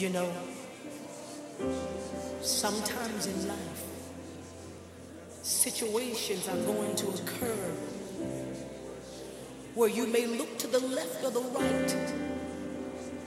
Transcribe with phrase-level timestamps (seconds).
[0.00, 0.32] You know,
[2.40, 3.84] sometimes in life,
[5.42, 7.70] situations are going to occur
[9.74, 12.14] where you may look to the left or the right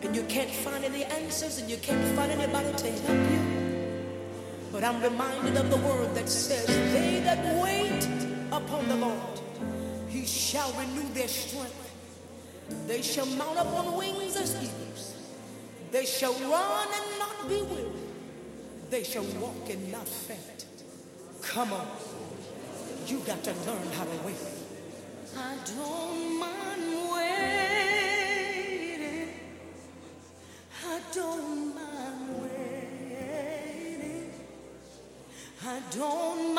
[0.01, 4.17] and you can't find any answers and you can't find anybody to help you.
[4.71, 8.03] But I'm reminded of the word that says, They that wait
[8.51, 9.40] upon the Lord,
[10.10, 11.94] he shall renew their strength.
[12.87, 15.13] They shall mount up on wings as eagles.
[15.94, 17.85] They shall run and not be weary.
[18.89, 20.65] They shall walk and not faint.
[21.43, 21.85] Come on.
[23.05, 24.35] You got to learn how to wait.
[25.37, 27.70] I don't mind waiting.
[30.84, 34.31] I don't mind waiting.
[35.63, 36.52] I don't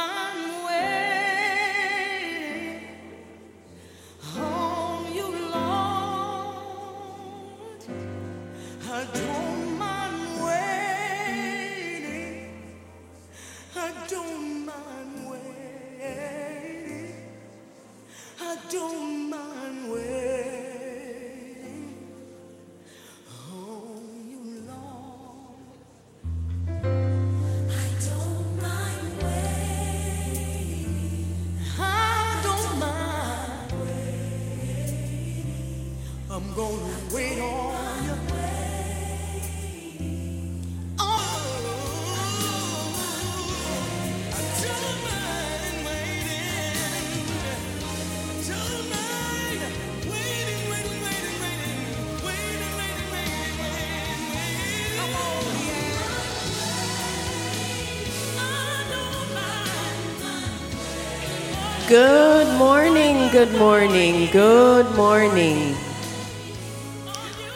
[63.35, 65.75] good morning, good morning.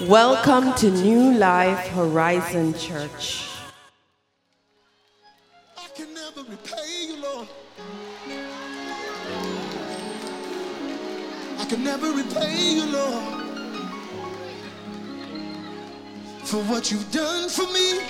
[0.08, 3.46] Welcome to New Life Horizon Church.
[5.76, 7.48] I can never repay you, Lord.
[11.60, 13.22] I can never repay you, Lord,
[16.42, 18.00] for what you've done for me.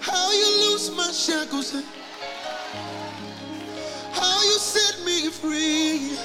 [0.00, 1.74] How you loose my shackles,
[5.28, 6.16] free.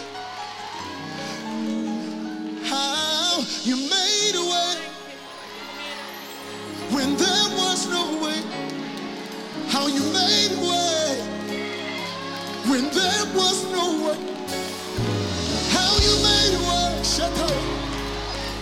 [2.63, 4.75] How you made a way
[6.91, 8.41] when there was no way.
[9.67, 11.35] How you made a way
[12.69, 14.17] when there was no way.
[15.69, 17.51] How you made a way, shut up.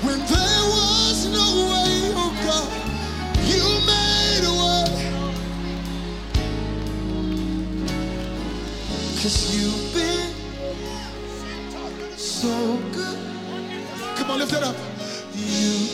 [0.03, 2.69] When there was no way, oh God,
[3.51, 4.87] you made a way.
[9.21, 10.22] Cause you've been
[12.43, 13.17] so good.
[14.17, 14.75] Come on, lift it up.
[15.33, 15.92] You've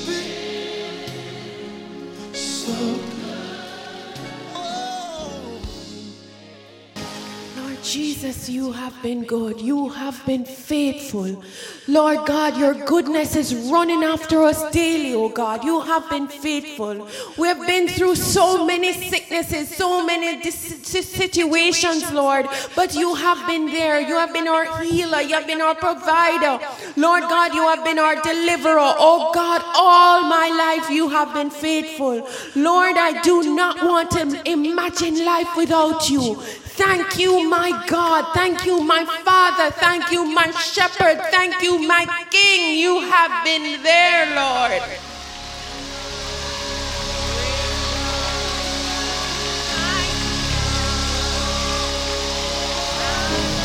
[7.90, 9.60] Jesus, you have been good.
[9.60, 11.44] You have been faithful.
[11.88, 15.64] Lord God, your goodness is running after us daily, oh God.
[15.64, 17.08] You have been faithful.
[17.36, 22.46] We have been through so many sicknesses, so many situations, Lord,
[22.76, 24.00] but you have been there.
[24.00, 25.22] You have been our healer.
[25.22, 26.64] You have been our provider.
[26.96, 28.94] Lord God, you have been our deliverer.
[29.00, 32.28] Oh God, all my life you have been faithful.
[32.56, 36.40] Lord, I do not want to imagine life without you.
[36.80, 38.34] Thank you, my God.
[38.34, 39.70] Thank you, my Father.
[39.70, 41.20] Thank you, my Shepherd.
[41.30, 42.80] Thank you, my King.
[42.80, 44.82] You have been there, Lord.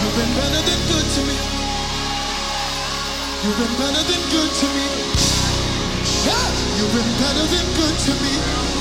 [0.02, 1.36] You've been better than good to me.
[3.44, 4.88] You've been better than good to me.
[6.26, 6.46] Yeah.
[6.78, 8.73] You've been better than good to me.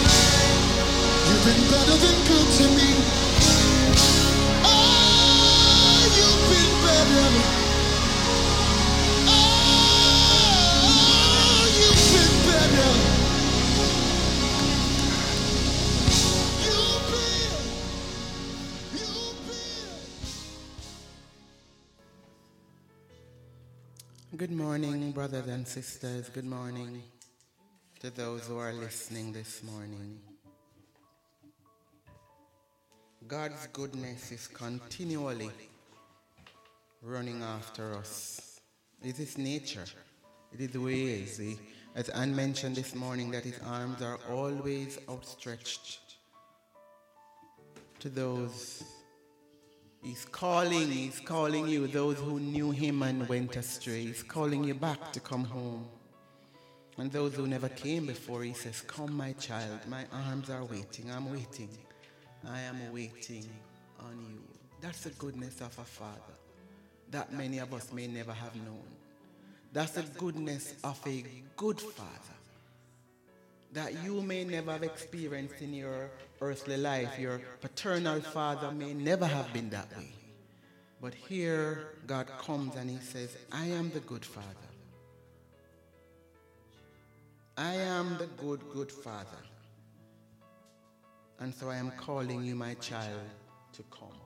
[24.43, 26.27] Good morning, brothers and sisters.
[26.27, 27.01] Good morning
[28.01, 30.19] to those who are listening this morning.
[33.25, 35.49] God's goodness is continually
[37.01, 38.59] running after us.
[39.01, 39.85] It is nature.
[40.51, 41.37] It is the way he is.
[41.37, 41.59] He-
[41.95, 46.17] As Anne mentioned this morning, that his arms are always outstretched
[48.01, 48.83] to those
[50.03, 54.01] He's calling, he's calling you, those who knew him and went astray.
[54.01, 55.87] He's calling you back to come home.
[56.97, 61.09] And those who never came before, he says, Come, my child, my arms are waiting.
[61.09, 61.69] I'm waiting.
[62.47, 63.49] I am waiting
[63.99, 64.41] on you.
[64.81, 66.35] That's the goodness of a father
[67.11, 68.83] that many of us may never have known.
[69.71, 71.23] That's the goodness of a
[71.55, 72.33] good father
[73.71, 76.11] that you may never have experienced in your
[76.43, 77.17] earthly life.
[77.19, 80.11] Your paternal father may never have been that way.
[81.01, 84.47] But here God comes and he says, I am the good father.
[87.57, 89.43] I am the good, good father.
[91.39, 93.19] And so I am calling you, my child,
[93.73, 94.19] to come.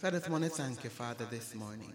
[0.00, 1.94] So I just want to thank you, Father, this morning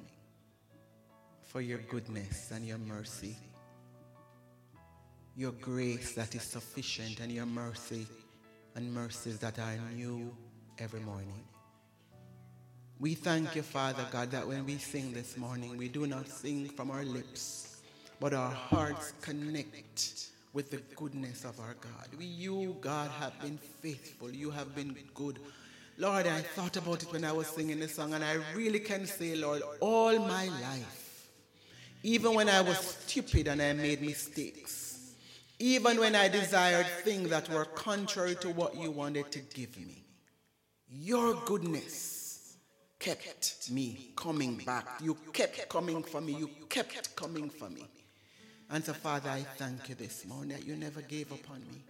[1.44, 3.36] for your goodness and your mercy,
[5.36, 8.06] your grace that is sufficient, and your mercy
[8.75, 10.36] and mercies that are new
[10.80, 11.44] every morning.
[13.00, 16.69] We thank you, Father God, that when we sing this morning, we do not sing
[16.69, 17.81] from our lips,
[18.19, 22.10] but our hearts connect with the goodness of our God.
[22.18, 24.31] We, you, God, have been faithful.
[24.31, 25.39] You have been good.
[25.98, 29.06] Lord, I thought about it when I was singing this song, and I really can
[29.06, 31.30] say, Lord, all my life,
[32.04, 34.90] even when I was stupid and I made mistakes,
[35.62, 40.04] even when I desired things that were contrary to what you wanted to give me,
[40.90, 42.58] your goodness
[43.00, 44.88] kept me coming back.
[45.02, 46.34] You kept coming for me.
[46.34, 47.88] You kept coming for me.
[48.69, 51.84] And so, Father, I thank you this morning that you never gave up on me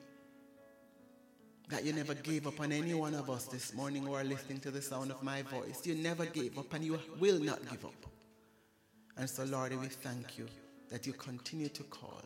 [1.71, 4.59] that you never gave up on any one of us this morning who are listening
[4.59, 5.85] to the sound of my voice.
[5.85, 8.05] You never gave up and you will not give up.
[9.15, 10.47] And so, Lord, we thank you
[10.89, 12.23] that you continue to call.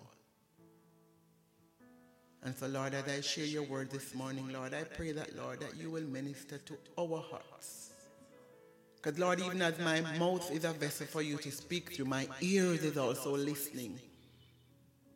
[2.46, 5.60] And so, Lord, as I share your word this morning, Lord, I pray that, Lord,
[5.62, 7.90] that you will minister to our hearts.
[8.96, 12.28] Because, Lord, even as my mouth is a vessel for you to speak through, my
[12.42, 14.00] ears is also listening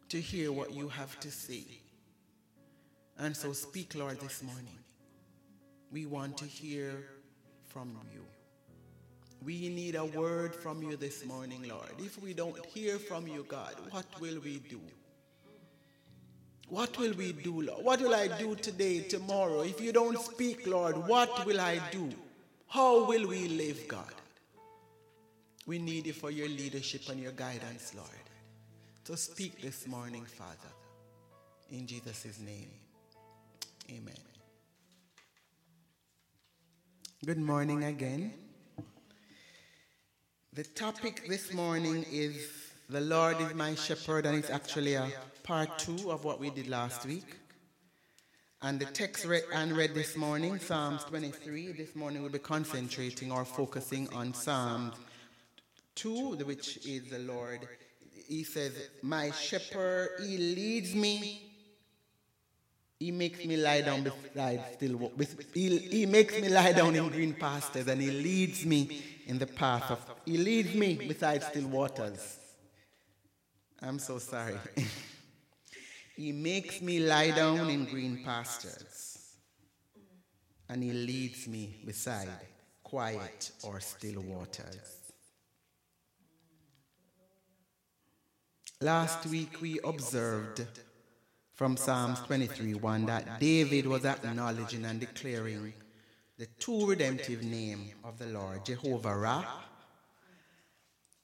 [0.09, 1.65] to hear what you have to say.
[3.19, 4.79] And so speak, Lord, this morning.
[5.91, 6.93] We want to hear
[7.67, 8.25] from you.
[9.43, 11.93] We need a word from you this morning, Lord.
[11.99, 14.81] If we don't hear from you, God, what will we do?
[16.69, 17.83] What will we do, Lord?
[17.83, 19.61] What will I do today, tomorrow?
[19.61, 22.09] If you don't speak, Lord, what will I do?
[22.67, 24.13] How will we live, God?
[25.65, 28.09] We need you for your leadership and your guidance, Lord.
[29.03, 30.73] So speak this morning, Father.
[31.71, 32.69] In Jesus' name.
[33.89, 34.15] Amen.
[37.25, 38.33] Good morning again.
[40.53, 42.47] The topic this morning is
[42.89, 45.11] The Lord is my shepherd, and it's actually a
[45.49, 47.25] part two of what we did last week.
[48.61, 51.71] And the text read and read this morning, Psalms 23.
[51.71, 54.93] This morning we'll be concentrating or focusing on Psalms
[55.95, 57.67] 2, which is the Lord.
[58.27, 61.45] He says, My shepherd, he leads me
[62.99, 65.11] he makes me lie down beside still.
[65.53, 69.47] He, he makes me lie down in green pastures, and he leads me in the
[69.47, 70.05] path of.
[70.25, 72.37] He leads me beside still waters.
[73.81, 74.57] I'm so sorry.
[76.19, 79.37] he makes me lie down in green pastures,
[80.67, 82.27] and he leads me beside
[82.83, 85.13] quiet or still waters.
[88.81, 90.67] Last week we observed
[91.53, 95.73] from Psalms 23 1 that David was acknowledging and declaring
[96.37, 99.45] the two redemptive name of the Lord, Jehovah Ra.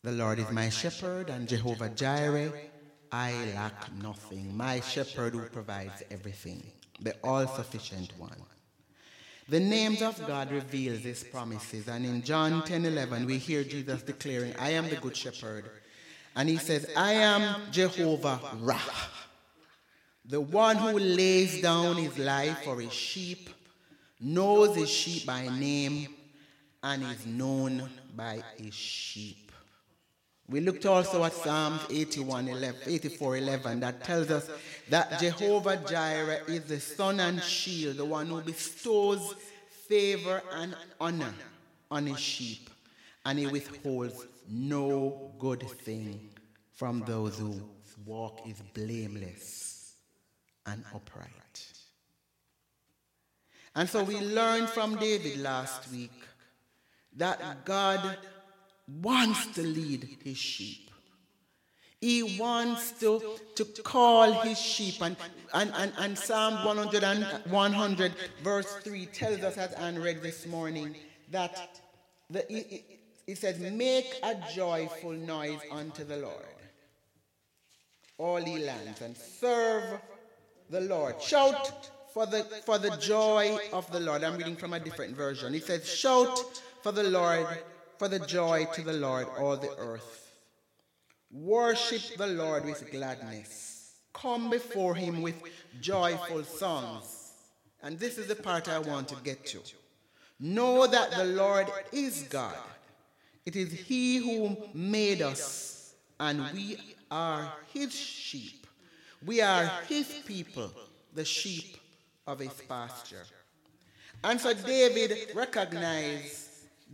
[0.04, 2.54] The Lord is my shepherd, and Jehovah Jireh,
[3.16, 4.56] I lack nothing.
[4.56, 6.62] My shepherd who provides everything,
[7.00, 8.42] the all sufficient one.
[9.48, 14.02] The names of God reveals his promises, and in John 10 11, we hear Jesus
[14.02, 15.70] declaring, I am the good shepherd.
[16.36, 18.80] And he says, I am Jehovah Ra
[20.28, 23.50] the one who lays down his life for his sheep
[24.20, 26.08] knows his sheep by name
[26.82, 29.45] and is known by his sheep.
[30.48, 34.50] We looked also at Psalms 81, 11, 84 11 that tells us
[34.90, 39.34] that Jehovah Jireh is the sun and shield, the one who bestows
[39.88, 41.34] favor and honor
[41.90, 42.70] on his sheep,
[43.26, 46.30] and he withholds no good thing
[46.74, 47.62] from those whose
[48.06, 49.96] walk is blameless
[50.68, 51.32] and upright.
[53.76, 56.12] And so we learned from David last week
[57.18, 58.18] that God
[58.88, 60.86] wants to lead his sheep.
[62.02, 65.02] He wants to, to call his sheep.
[65.02, 65.16] And,
[65.54, 68.14] and, and, and Psalm 100, and 100,
[68.44, 70.96] verse 3 tells us, as Anne read this morning,
[71.32, 71.80] that
[72.30, 72.46] the,
[73.28, 76.46] it, says, Make a joyful noise unto the Lord.
[78.18, 80.00] all ye lands, and serve
[80.70, 81.20] the Lord.
[81.22, 84.24] Shout for the, for the joy of the Lord.
[84.24, 85.56] I'm reading from a different version.
[85.56, 87.48] It says, Shout for the Lord,
[87.98, 90.32] for the joy to the Lord, all the earth.
[91.32, 93.92] Worship the Lord with gladness.
[94.14, 95.36] Come before him with
[95.82, 97.34] joyful songs.
[97.84, 99.60] And this is the part I want to get to.
[100.40, 102.56] Know that the Lord is God.
[103.46, 106.78] It is he who made us, and we
[107.12, 108.66] are his sheep.
[109.26, 110.72] We are his people,
[111.14, 111.78] the sheep
[112.26, 113.24] of his pasture.
[114.24, 116.45] And so David recognized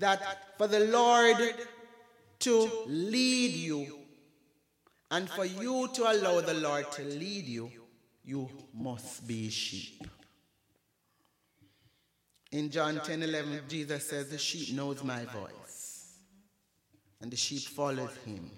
[0.01, 1.37] that for the Lord
[2.39, 3.97] to lead you
[5.09, 7.71] and for you to allow the Lord to lead you,
[8.23, 10.07] you must be sheep.
[12.51, 16.17] In John 10 11, Jesus says, The sheep knows my voice,
[17.21, 18.49] and the sheep follows him.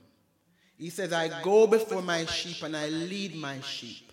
[0.77, 4.12] He says, I go before my sheep and I lead my sheep.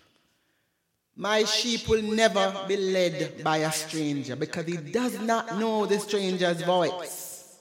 [1.15, 5.99] My sheep will never be led by a stranger because he does not know the
[5.99, 7.57] stranger's voice.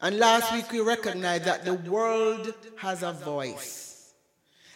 [0.00, 4.12] And last week we recognized that the world has a voice.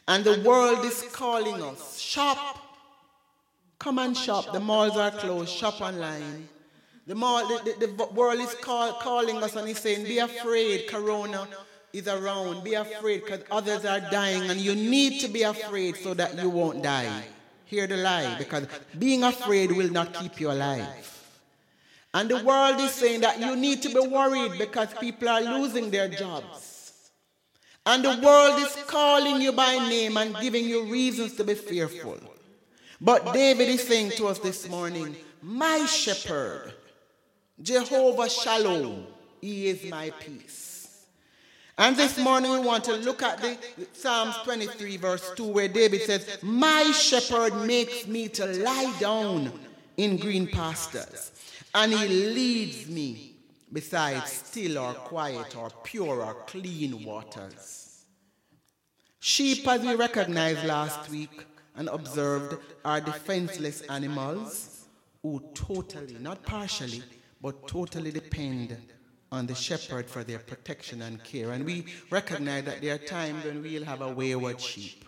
[0.09, 2.59] And the world is calling us shop.
[3.79, 4.53] Come and shop.
[4.53, 5.51] The malls are closed.
[5.51, 6.49] Shop online.
[7.07, 10.87] The, mall, the, the, the world is call, calling us and he's saying, Be afraid,
[10.89, 11.49] Corona
[11.93, 12.63] is around.
[12.63, 16.49] Be afraid because others are dying and you need to be afraid so that you
[16.49, 17.25] won't die.
[17.73, 18.67] Hear the lie because
[18.99, 21.09] being afraid will not keep you alive.
[22.13, 25.91] And the world is saying that you need to be worried because people are losing
[25.91, 27.11] their jobs.
[27.87, 32.19] And the world is calling you by name and giving you reasons to be fearful.
[33.01, 36.75] But David is saying to us this morning, My shepherd,
[37.63, 39.07] Jehovah Shalom,
[39.41, 40.62] he is my peace.
[41.79, 43.57] And this morning we want to look at the
[43.95, 49.51] Psalms 23 verse 2 where David says, My shepherd makes me to lie down
[49.97, 51.33] in green pastures
[51.75, 53.37] and he leads me
[53.73, 58.05] beside still or quiet or pure or clean waters.
[59.19, 64.87] Sheep, as we recognized last week and observed, are defenseless animals
[65.23, 67.03] who totally, not partially,
[67.41, 68.77] but totally depend
[69.33, 71.51] on the shepherd for their protection and care.
[71.53, 75.07] And we recognize that there are times when we'll have a wayward sheep.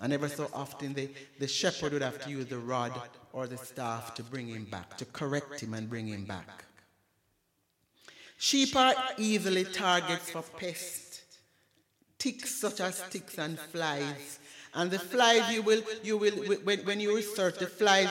[0.00, 2.92] And ever so often, the, the shepherd would have to use the rod
[3.32, 6.64] or the staff to bring him back, to correct him and bring him back.
[8.36, 11.22] Sheep are easily targets for pests,
[12.18, 14.40] ticks such as ticks and flies.
[14.74, 16.32] And the flies, you will, you will
[16.64, 18.08] when, when you research the flies,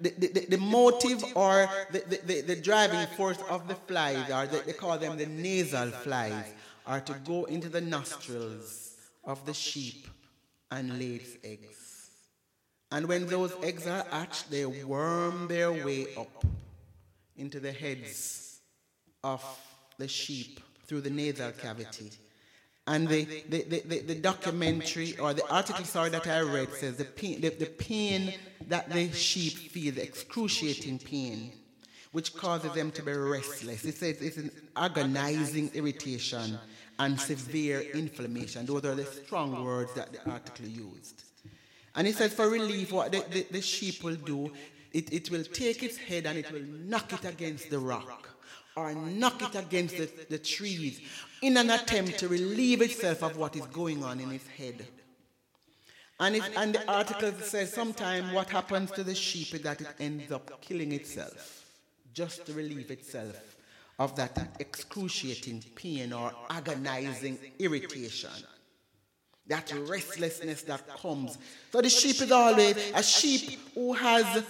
[0.00, 4.72] the, the, the, motive or the, the, the, driving force of the flies, or they
[4.72, 6.52] call them the nasal flies,
[6.86, 10.06] are to go into the nostrils of the sheep
[10.70, 12.10] and lay its eggs.
[12.90, 16.44] And when those eggs are hatched, they worm their way up
[17.36, 18.60] into the heads
[19.22, 19.42] of
[19.98, 22.10] the sheep through the nasal cavity.
[22.86, 27.06] And the, the, the, the, documentary or the article sorry, that I read says the
[27.06, 28.34] pain, the, the pain
[28.68, 31.52] that the sheep feel, the excruciating pain,
[32.12, 33.86] which causes them to be restless.
[33.86, 36.58] It says it's an agonizing irritation
[36.98, 38.66] and severe inflammation.
[38.66, 41.24] Those are the strong words that the article used.
[41.96, 44.52] And it says for relief, what the, the, the sheep will do,
[44.92, 48.28] it, it will take its head and it will knock it against the rock
[48.76, 51.00] or knock it against the, the trees
[51.44, 54.86] in an attempt to relieve itself of what is going on in its head.
[56.18, 59.88] And, it, and the article says sometimes what happens to the sheep is that it
[60.00, 61.66] ends up killing itself
[62.14, 63.56] just to relieve itself
[63.98, 68.30] of that excruciating pain or agonizing irritation.
[69.46, 71.36] That restlessness that comes.
[71.72, 74.42] So the sheep is always a sheep who has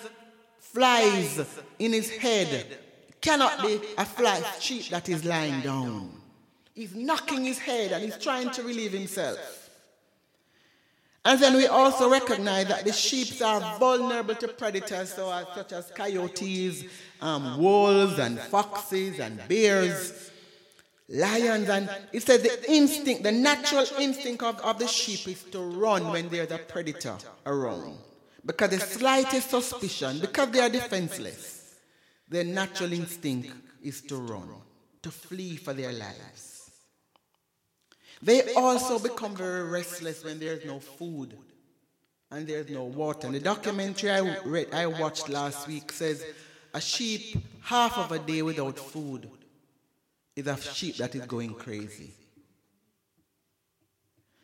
[0.61, 1.45] flies
[1.81, 2.79] in his head
[3.21, 6.21] cannot be a fly sheep that is lying down.
[6.75, 9.65] He's knocking his head and he's trying to relieve himself.
[11.25, 15.73] And then we also recognize that the sheep are vulnerable to predators so as, such
[15.73, 16.85] as coyotes,
[17.23, 20.31] um, wolves, and foxes, and bears,
[21.09, 21.71] lions.
[21.71, 26.11] And it says the instinct, the natural instinct of, of the sheep is to run
[26.11, 27.17] when there's a predator
[27.47, 27.97] around.
[28.45, 31.77] Because the slightest suspicion, because they are defenseless,
[32.29, 33.51] their natural instinct
[33.83, 34.49] is to run,
[35.01, 36.54] to flee for their lives.
[38.25, 41.37] They also become very restless when there's no food
[42.31, 43.27] and there's no water.
[43.27, 46.25] And the documentary I, read, I watched last week says
[46.73, 49.29] a sheep half of a day without food
[50.35, 52.13] is a sheep that is going crazy.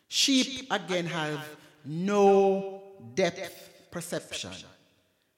[0.08, 1.42] Sheep again have
[1.86, 2.82] no
[3.14, 4.52] depth perception.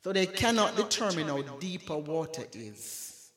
[0.02, 3.30] So they cannot determine how deep a water is.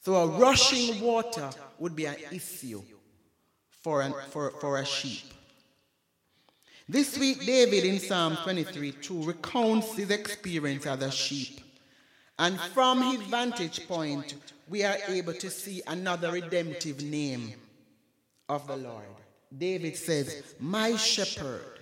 [0.00, 2.82] So a rushing water would be an issue
[3.86, 5.22] for, an, for, for a sheep.
[6.88, 11.60] This week, David in Psalm 23 2 recounts his experience as a sheep.
[12.36, 14.34] And from his vantage point,
[14.68, 17.52] we are able to see another redemptive name
[18.48, 19.04] of the Lord.
[19.56, 21.78] David says, My shepherd,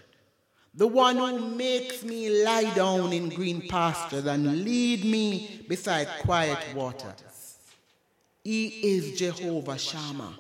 [0.75, 6.59] the one who makes me lie down in green pastures and lead me beside quiet
[6.75, 7.57] waters.
[8.43, 10.35] He is Jehovah Shammah,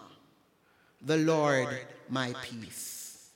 [1.04, 1.68] the Lord
[2.08, 3.30] my peace.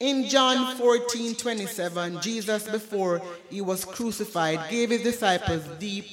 [0.00, 6.06] In John 14 27, Jesus, before he was crucified, gave his disciples deep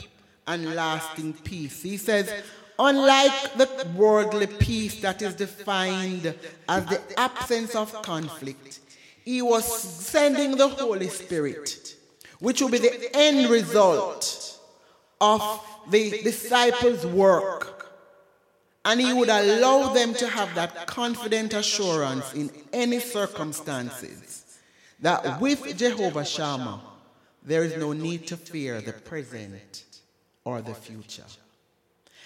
[0.45, 1.81] and lasting peace.
[1.81, 2.31] He says,
[2.77, 6.33] Unlike the worldly peace that is defined
[6.67, 8.79] as the absence of conflict,
[9.25, 11.95] he was sending the Holy Spirit,
[12.39, 14.59] which will be the end result
[15.19, 15.41] of
[15.89, 17.78] the disciples' work.
[18.89, 24.57] And he would allow them to have that confident assurance in any circumstances.
[25.01, 26.81] that with Jehovah Shammah,
[27.43, 29.85] there is no need to fear the present
[30.43, 31.29] or the future.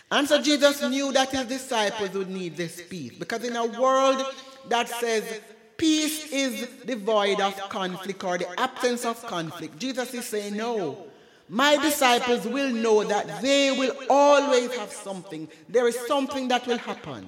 [0.09, 3.13] And so Jesus knew that his disciples would need this peace.
[3.13, 4.23] because in a world
[4.69, 5.41] that says
[5.75, 11.07] peace is devoid of conflict or the absence of conflict, Jesus is saying, No,
[11.53, 15.47] my disciples will know that they will always have something.
[15.69, 17.27] There is something that will happen.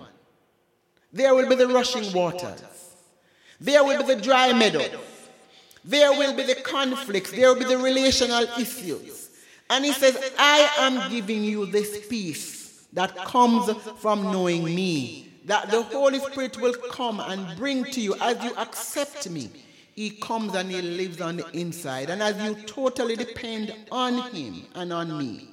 [1.14, 2.62] There will be the rushing waters,
[3.60, 4.84] there will be the dry meadow,
[5.84, 9.30] there will be the conflicts, there will be the relational issues.
[9.70, 15.32] And he says, I am giving you this peace that comes from knowing me.
[15.46, 19.52] That the Holy Spirit will come and bring to you as you accept me.
[19.96, 22.10] He comes and He lives on the inside.
[22.10, 25.50] And as you totally depend on Him and on me,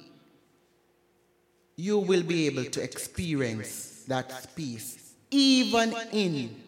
[1.75, 6.61] you will be able to experience that peace, even in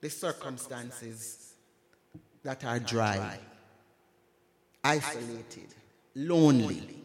[0.00, 1.54] the circumstances
[2.44, 3.40] that are dry,
[4.84, 5.74] isolated,
[6.14, 6.96] lonely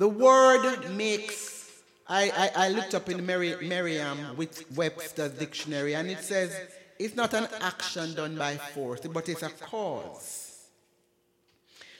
[0.00, 1.70] the word makes,
[2.08, 6.56] I, I, I looked up in Merriam with Webster's dictionary, and it says
[7.00, 10.66] it's not an action done by force, but it's a cause.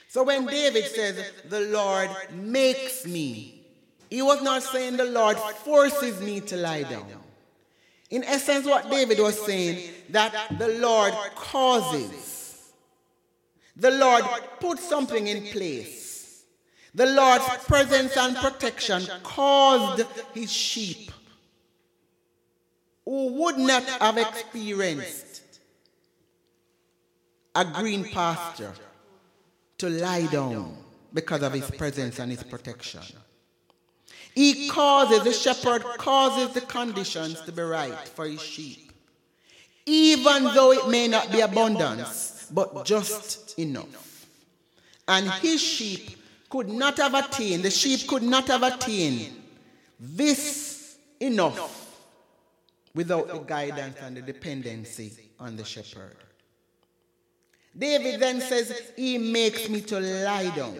[0.07, 3.65] So when David says, The Lord makes me,
[4.11, 7.07] he was not saying the Lord forces me to lie down.
[8.11, 12.71] In essence, what David was saying, that the Lord causes.
[13.75, 14.23] The Lord
[14.59, 16.43] puts something in place.
[16.93, 20.03] The Lord's presence and protection caused
[20.35, 21.11] his sheep
[23.11, 25.41] who would not have experienced
[27.53, 28.71] a green pasture
[29.77, 30.77] to lie down
[31.13, 33.01] because of his presence and his protection.
[34.33, 38.93] He causes, the shepherd causes the conditions to be right for his sheep,
[39.85, 44.25] even though it may not be abundance, but just enough.
[45.09, 46.11] And his sheep
[46.49, 49.35] could not have attained, the sheep could not have attained
[49.99, 51.90] this enough
[52.93, 56.15] without the guidance and the dependency on the shepherd.
[57.77, 60.77] David then says, He makes me to lie down.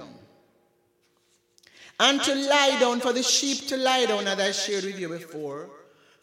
[2.00, 5.10] And to lie down, for the sheep to lie down, as I shared with you
[5.10, 5.70] before,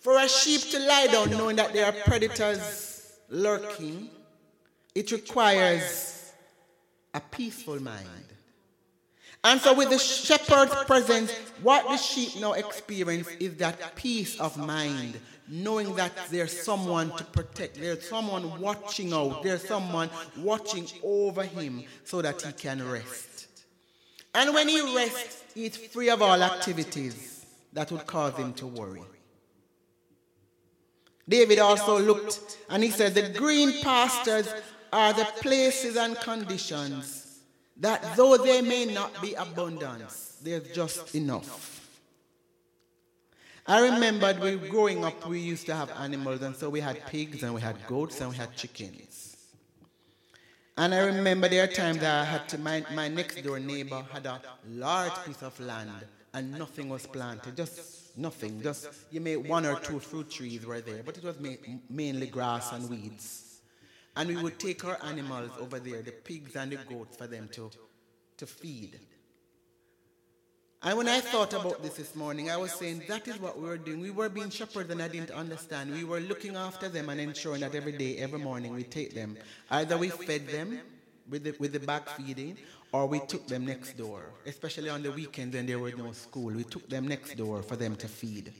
[0.00, 4.10] for a sheep to lie down knowing that there are predators lurking,
[4.94, 6.32] it requires
[7.14, 8.24] a peaceful mind.
[9.44, 14.56] And so, with the shepherd's presence, what the sheep now experience is that peace of
[14.56, 21.42] mind, knowing that there's someone to protect, there's someone watching out, there's someone watching over
[21.42, 23.48] him so that he can rest.
[24.34, 29.02] And when he rests, he's free of all activities that would cause him to worry.
[31.28, 34.48] David also looked and he said, The green pastures
[34.92, 37.40] are the places and conditions
[37.76, 41.77] that though there may not be abundance, there's just enough.
[43.68, 47.42] I remembered we growing up, we used to have animals, and so we had pigs,
[47.42, 49.36] and we had goats, and we had chickens.
[50.78, 54.02] And I remember there are times that I had to, my, my next door neighbor
[54.10, 55.90] had a large piece of land,
[56.32, 58.62] and nothing was planted, just nothing.
[58.62, 61.36] Just, you made one or two fruit trees were there, but it was
[61.90, 63.60] mainly grass and weeds.
[64.16, 67.50] And we would take our animals over there, the pigs and the goats, for them
[67.52, 67.70] to,
[68.38, 68.98] to feed.
[70.80, 73.66] And when I thought about this this morning, I was saying that is what we
[73.66, 74.00] were doing.
[74.00, 75.92] We were being shepherds and I didn't understand.
[75.92, 79.36] We were looking after them and ensuring that every day, every morning, we take them.
[79.70, 80.78] Either we fed them
[81.28, 82.56] with the, with the back feeding
[82.92, 86.52] or we took them next door, especially on the weekends when there was no school.
[86.52, 88.52] We took them next door for them to feed.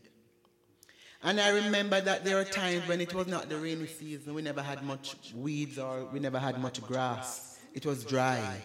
[1.23, 4.43] And I remember that there were times when it was not the rainy season, we
[4.43, 7.61] never had much weeds or we never had much grass.
[7.75, 8.61] It was dry.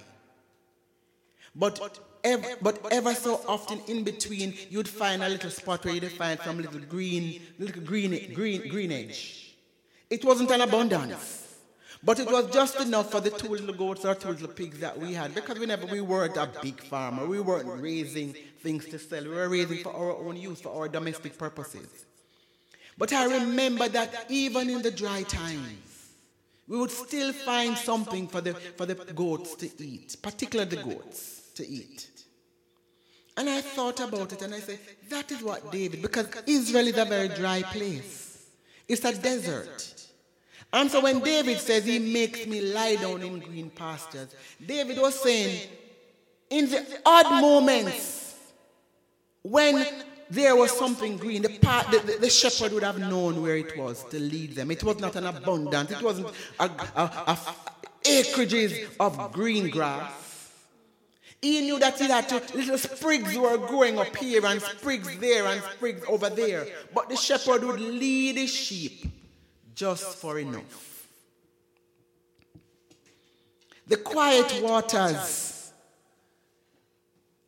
[1.56, 6.12] But ever, but ever so often in between, you'd find a little spot where you'd
[6.12, 9.56] find some little green, little green, green, greenage.
[10.10, 11.40] It wasn't an abundance.
[12.06, 14.98] But it was just enough for the two little goats or two little pigs that
[15.00, 17.26] we had because we never we weren't a big farmer.
[17.26, 19.24] We weren't raising things to sell.
[19.24, 21.88] We were raising for our own use, for our domestic purposes.
[22.98, 26.10] But I remember that even in the dry times,
[26.68, 31.43] we would still find something for the, for the goats to eat, particularly the goats
[31.56, 32.10] to eat.
[33.36, 36.98] And I thought about it and I said, that is what David, because Israel is
[36.98, 38.48] a very dry place.
[38.88, 39.90] It's a desert.
[40.72, 45.20] And so when David says he makes me lie down in green pastures, David was
[45.20, 45.68] saying,
[46.50, 48.36] in the odd moments
[49.42, 49.86] when
[50.30, 54.04] there was something green, the, part, the, the, shepherd would have known where it was
[54.06, 54.72] to lead them.
[54.72, 56.28] It was not an abundance, it wasn't
[56.60, 57.38] a, a, a
[58.04, 60.23] acreages of green grass.
[61.44, 65.46] He knew that he had to, little sprigs were growing up here and sprigs there
[65.46, 66.66] and sprigs over there.
[66.96, 69.06] But the shepherd would lead his sheep
[69.76, 71.10] just for enough.
[73.88, 75.74] The quiet waters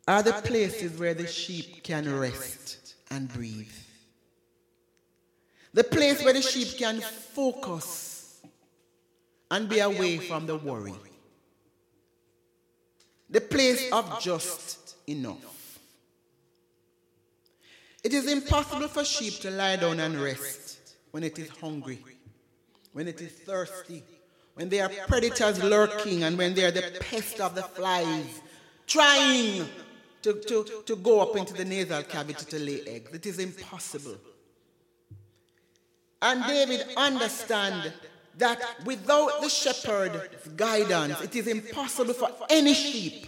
[0.05, 3.71] are the places where the sheep can rest and breathe.
[5.73, 8.41] The place where the sheep can focus
[9.49, 10.95] and be away from the worry
[13.29, 15.79] the place of just enough.
[18.03, 21.99] It is impossible for sheep to lie down and rest when it is hungry,
[22.93, 24.03] when it is thirsty,
[24.53, 28.41] when there are predators lurking, and when they are the pest of the flies
[28.87, 29.67] trying
[30.21, 33.13] to, to, to go up into the nasal cavity to lay eggs.
[33.13, 34.17] It is impossible.
[36.21, 37.91] And David understand
[38.37, 43.27] that without the shepherd's guidance, it is impossible for any sheep,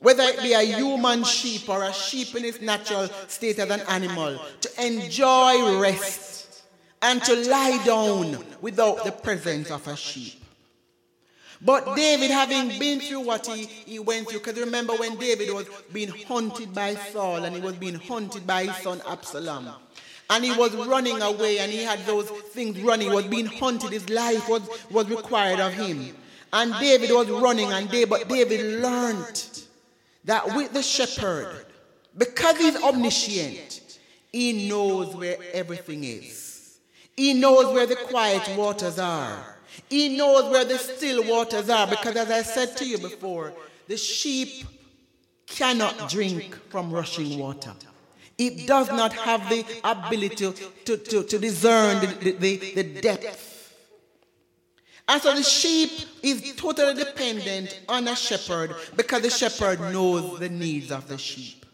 [0.00, 3.80] whether it be a human sheep or a sheep in its natural state as an
[3.88, 6.64] animal, to enjoy rest
[7.02, 10.42] and to lie down without the presence of a sheep.
[11.60, 15.66] But David, having been through what he, he went through, because remember when David was
[15.92, 19.68] being hunted by Saul and he was being hunted by his son Absalom.
[20.30, 23.90] And he was running away and he had those things running, he was being hunted,
[23.90, 26.14] his life was, was required of him.
[26.52, 29.66] And David was running and David, but David learned
[30.24, 31.66] that with the shepherd,
[32.16, 33.98] because he's omniscient,
[34.32, 36.78] he knows where everything is.
[37.16, 39.56] He knows where the quiet waters are.
[39.88, 43.52] He knows where the still waters are because as I said to you before,
[43.86, 44.66] the sheep
[45.46, 47.72] cannot drink from rushing water.
[48.38, 50.52] It does not have the ability
[50.84, 53.74] to, to, to discern the, the, the depth.
[55.08, 55.90] And so the sheep
[56.22, 61.64] is totally dependent on a shepherd because the shepherd knows the needs of the sheep.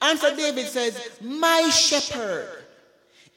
[0.00, 2.48] And so David says, My shepherd,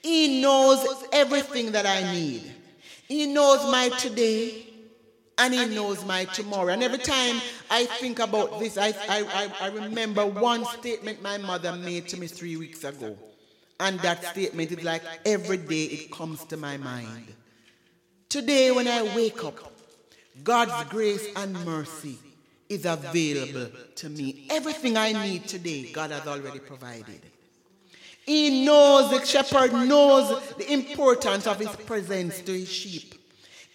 [0.02, 2.41] he knows everything that I need.
[3.08, 4.66] He knows my today,
[5.38, 6.69] and he knows my tomorrow.
[6.69, 11.73] And every time I think about this, I, I, I, remember one statement my mother
[11.73, 13.17] made to me three weeks ago.
[13.80, 17.28] And that statement is like every day it comes to my mind.
[18.30, 19.71] Today, when I wake up,
[20.43, 22.17] God's grace and mercy
[22.67, 24.47] is available to me.
[24.50, 27.21] Everything I need today, God has already provided.
[28.26, 33.16] He knows, the shepherd knows the importance of his presence to his sheep.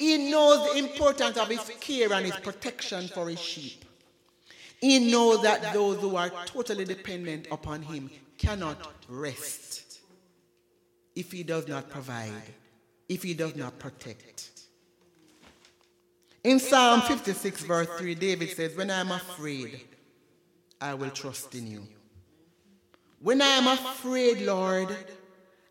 [0.03, 3.85] He knows the importance of his care and his protection for his sheep.
[4.81, 10.01] He knows that those who are totally dependent upon him cannot rest
[11.15, 12.33] if he does not provide,
[13.09, 14.51] if he does not protect.
[16.43, 19.83] In Psalm 56, verse 3, David says, When I am afraid,
[20.81, 21.87] I will trust in you.
[23.21, 24.88] When I am afraid, Lord,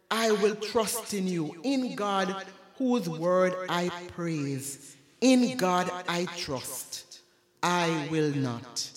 [0.10, 1.60] I will trust in you.
[1.64, 2.46] In God,
[2.82, 4.96] whose word I praise.
[5.22, 7.20] In God I trust.
[7.62, 8.92] I will not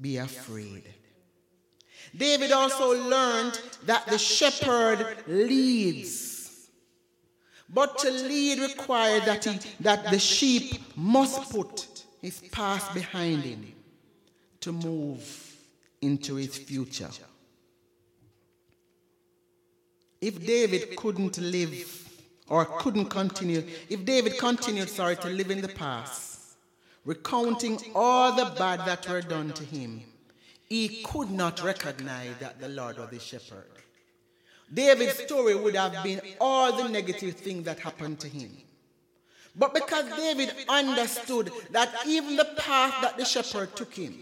[0.00, 0.82] be afraid.
[2.16, 6.70] David also learned that the shepherd leads.
[7.72, 13.72] But to lead required that, he, that the sheep must put his past behind him
[14.62, 15.54] to move
[16.02, 17.10] into his future.
[20.20, 22.09] If David couldn't live
[22.50, 26.56] or couldn't continue, if David continued, sorry, to live in the past,
[27.04, 30.02] recounting all the bad that were done to him,
[30.68, 33.70] he could not recognize that the Lord was his shepherd.
[34.72, 38.50] David's story would have been all the negative things that happened to him.
[39.56, 44.14] But because David understood that even the path that the shepherd took him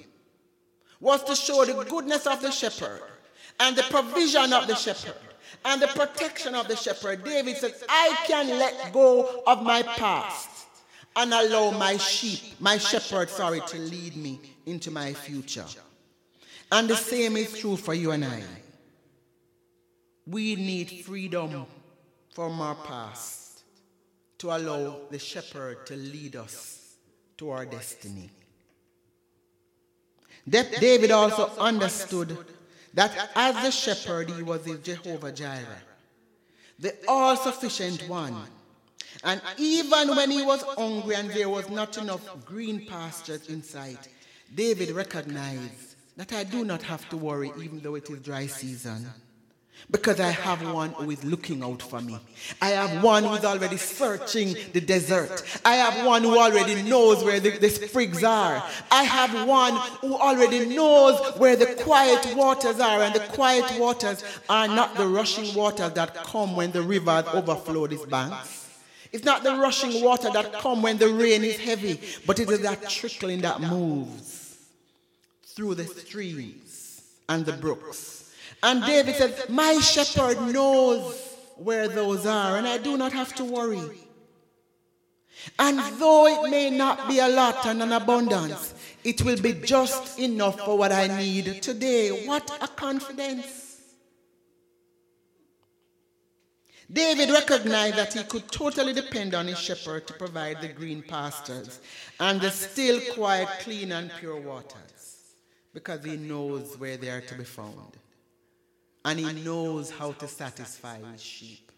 [1.00, 3.02] was to show the goodness of the shepherd
[3.60, 5.27] and the provision of the shepherd
[5.64, 10.48] and the protection of the shepherd, David says, I can let go of my past
[11.16, 15.64] and allow my sheep, my shepherd, sorry, to lead me into my future.
[16.70, 18.42] And the same is true for you and I.
[20.26, 21.66] We need freedom
[22.34, 23.62] from our past
[24.38, 26.94] to allow the shepherd to lead us
[27.38, 28.30] to our destiny.
[30.48, 32.36] David also understood
[32.94, 35.82] that as the shepherd, he was the Jehovah Jireh,
[36.78, 38.36] the all sufficient one.
[39.24, 44.08] And even when he was hungry and there was not enough green pastures in sight,
[44.54, 49.06] David recognized that I do not have to worry even though it is dry season.
[49.90, 52.18] Because I have one who is looking out for me.
[52.60, 55.42] I have one who is already searching the desert.
[55.64, 58.62] I have one who already knows where the, the sprigs are.
[58.90, 63.02] I have one who already knows where the quiet waters are.
[63.02, 67.86] And the quiet waters are not the rushing waters that come when the rivers overflow
[67.86, 68.58] these banks.
[69.12, 72.60] It's not the rushing water that come when the rain is heavy, but it is
[72.60, 74.58] that trickling that moves
[75.44, 78.17] through the streams and the brooks.
[78.62, 83.44] And David said, My shepherd knows where those are, and I do not have to
[83.44, 83.82] worry.
[85.58, 90.18] And though it may not be a lot and an abundance, it will be just
[90.18, 92.26] enough for what I need today.
[92.26, 93.66] What a confidence.
[96.90, 101.80] David recognized that he could totally depend on his shepherd to provide the green pastures
[102.18, 105.34] and the still, quiet, clean, and pure waters
[105.74, 107.98] because he knows where they are to be found
[109.04, 111.72] and he knows how to satisfy his sheep.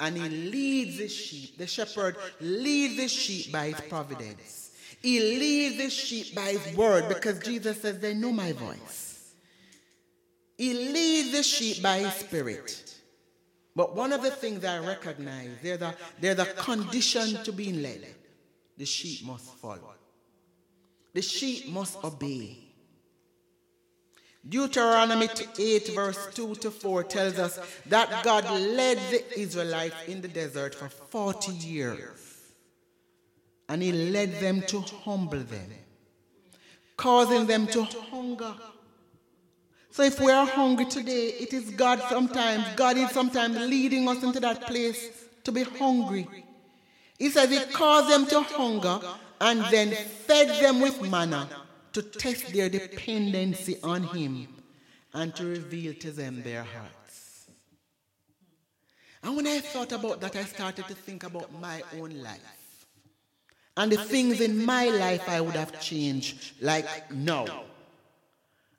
[0.00, 1.58] And he leads his sheep.
[1.58, 4.72] The shepherd leads his sheep by his providence.
[5.02, 9.34] He leads his sheep by his word because Jesus says they know my voice.
[10.56, 12.96] He leads the sheep by his spirit.
[13.76, 18.06] But one of the things I recognize, there's a, there's a condition to being led.
[18.76, 19.94] The sheep must follow.
[21.14, 22.67] The sheep must obey.
[24.46, 30.28] Deuteronomy 8, verse 2 to 4 tells us that God led the Israelites in the
[30.28, 32.54] desert for 40 years.
[33.68, 35.70] And He led them to humble them,
[36.96, 38.54] causing them to hunger.
[39.90, 44.22] So if we are hungry today, it is God sometimes, God is sometimes leading us
[44.22, 45.10] into that place
[45.44, 46.26] to be hungry.
[47.18, 49.00] He says He caused them to hunger
[49.40, 51.48] and then fed them with manna
[52.00, 54.48] to test their dependency on Him
[55.14, 57.48] and to reveal to them their hearts.
[59.22, 62.86] And when I thought about that, I started to think about my own life
[63.76, 67.64] and the things in my life I would have changed, like now.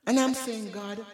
[0.06, 1.04] And I'm saying, God,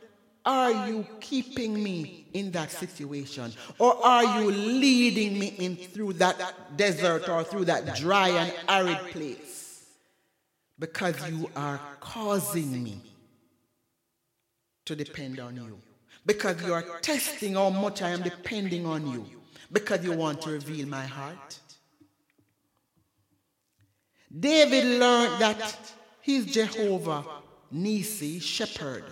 [0.45, 3.53] are you keeping me in that situation?
[3.79, 8.99] Or are you leading me in through that desert or through that dry and arid
[9.11, 9.66] place?
[10.79, 13.01] Because you are causing me
[14.85, 15.79] to depend on you.
[16.25, 19.25] Because you are testing how much I am depending on you.
[19.71, 21.61] Because you want to reveal my heart.
[24.39, 27.25] David learned that his Jehovah
[27.71, 29.05] Nisi, shepherd,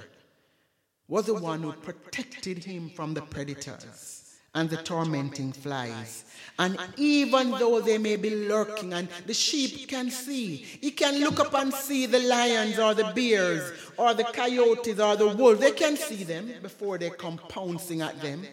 [1.09, 4.13] was the one who protected him from the predators
[4.55, 6.25] and the tormenting flies.
[6.59, 11.40] And even though they may be lurking and the sheep can see, he can look
[11.40, 15.61] up and see the lions or the bears or the coyotes or the wolves.
[15.61, 18.47] They can see them before they come pouncing at them.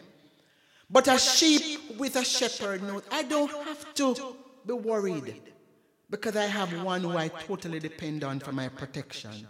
[0.90, 4.36] But a sheep with a shepherd knows I don't have to
[4.66, 5.42] be worried
[6.10, 9.48] because I have one who I totally depend on for my protection.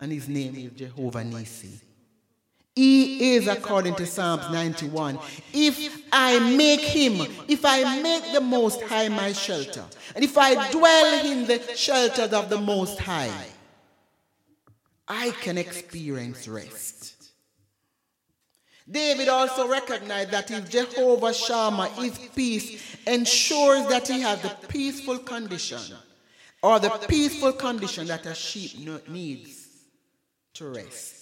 [0.00, 1.80] And his name is Jehovah Nisi.
[2.74, 5.18] He is according to Psalms 91.
[5.52, 10.70] If I make him, if I make the Most High my shelter, and if I
[10.70, 13.30] dwell in the shelters of the Most High,
[15.06, 17.14] I can experience rest.
[18.90, 25.18] David also recognized that if Jehovah Shammah, his peace, ensures that he has the peaceful
[25.18, 25.80] condition
[26.62, 29.68] or the peaceful condition that a sheep needs
[30.54, 31.21] to rest.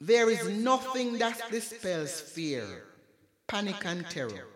[0.00, 2.84] There is nothing that dispels fear,
[3.46, 4.48] panic, and terror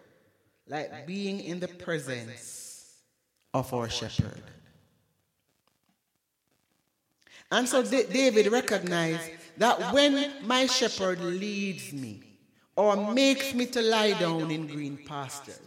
[0.71, 2.95] like being in the presence
[3.53, 4.43] of our shepherd.
[7.51, 12.23] And so David recognized that when my shepherd leads me
[12.77, 15.59] or makes me to lie down in green pastures,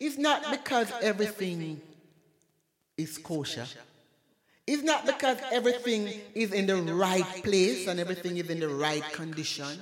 [0.00, 1.80] it's not because everything
[2.96, 3.66] is kosher.
[4.66, 9.04] It's not because everything is in the right place and everything is in the right
[9.12, 9.80] condition,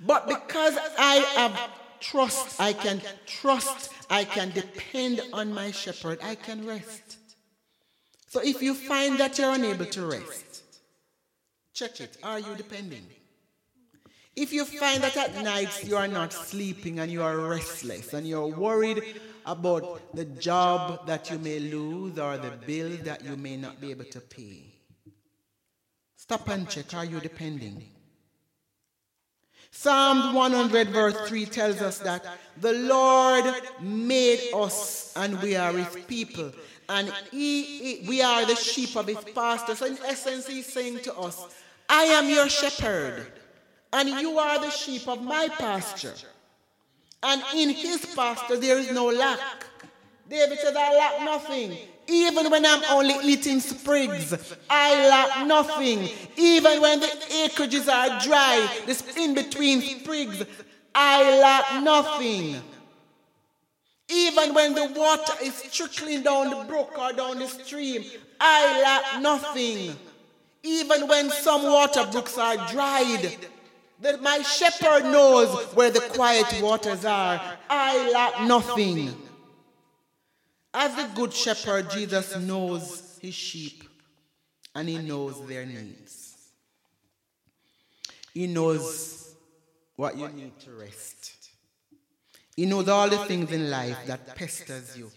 [0.00, 6.34] but because I have trust, I can trust, I can depend on my shepherd, I
[6.34, 7.18] can rest.
[8.28, 10.62] So if you find that you're unable to rest,
[11.74, 12.16] check it.
[12.22, 13.06] Are you depending?
[14.34, 18.26] If you find that at nights you are not sleeping and you are restless and
[18.26, 19.02] you're worried
[19.46, 23.90] about the job that you may lose or the bill that you may not be
[23.90, 24.64] able to pay,
[26.16, 26.92] stop and check.
[26.94, 27.82] Are you depending?
[29.70, 32.24] Psalm 100, verse 3 tells us that
[32.60, 33.44] the Lord
[33.80, 36.50] made us and we are his people.
[36.88, 39.74] And he, he, we are the sheep of his pasture.
[39.74, 41.46] So, in essence, he's saying to us,
[41.88, 43.26] I am your shepherd,
[43.92, 46.14] and you are the sheep of my pasture.
[47.22, 49.40] And in his pasture, there is no lack.
[50.28, 51.78] David says, I lack nothing.
[52.08, 56.08] Even when I'm only eating sprigs, I lack nothing.
[56.36, 60.44] Even when the acreages are dry, this in between sprigs,
[60.94, 62.56] I lack nothing.
[64.08, 68.04] Even when the water is trickling down the brook or down the stream,
[68.40, 69.96] I lack nothing.
[70.62, 73.36] Even when some water brooks are dried,
[74.00, 77.40] that my shepherd knows where the quiet waters are.
[77.68, 79.14] I lack nothing.
[80.74, 83.84] As the good shepherd, Jesus knows his sheep
[84.74, 86.36] and he knows their needs.
[88.34, 89.34] He knows
[89.96, 91.32] what you need to rest.
[92.54, 95.10] He knows all the things in life that pesters you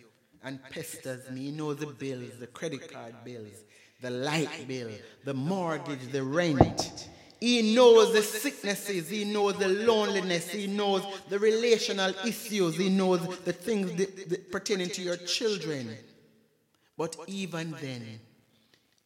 [0.43, 1.45] and pesters me.
[1.45, 3.63] He knows the bills, the credit card bills,
[4.01, 4.89] the light bill,
[5.25, 7.09] the mortgage, the rent.
[7.39, 9.09] He knows the sicknesses.
[9.09, 10.49] He knows the loneliness.
[10.49, 12.75] He knows the relational issues.
[12.75, 15.95] He knows the things that, that pertaining to your children.
[16.97, 18.19] But even then,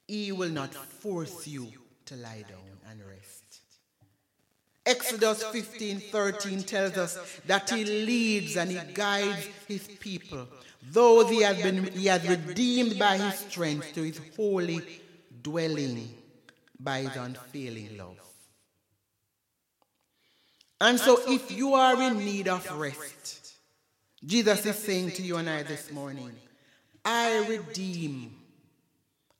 [0.08, 1.72] He will not force you
[2.06, 3.44] to lie down and rest.
[4.86, 10.48] Exodus 15 13 tells us that He leads and He guides His people,
[10.82, 14.82] those He has, been, he has redeemed by His strength to His holy
[15.44, 16.10] dwelling
[16.80, 18.20] by His unfailing love.
[20.82, 23.54] And so, if you are in need of rest,
[24.26, 26.32] Jesus is saying to you and I this morning,
[27.06, 28.36] I redeem,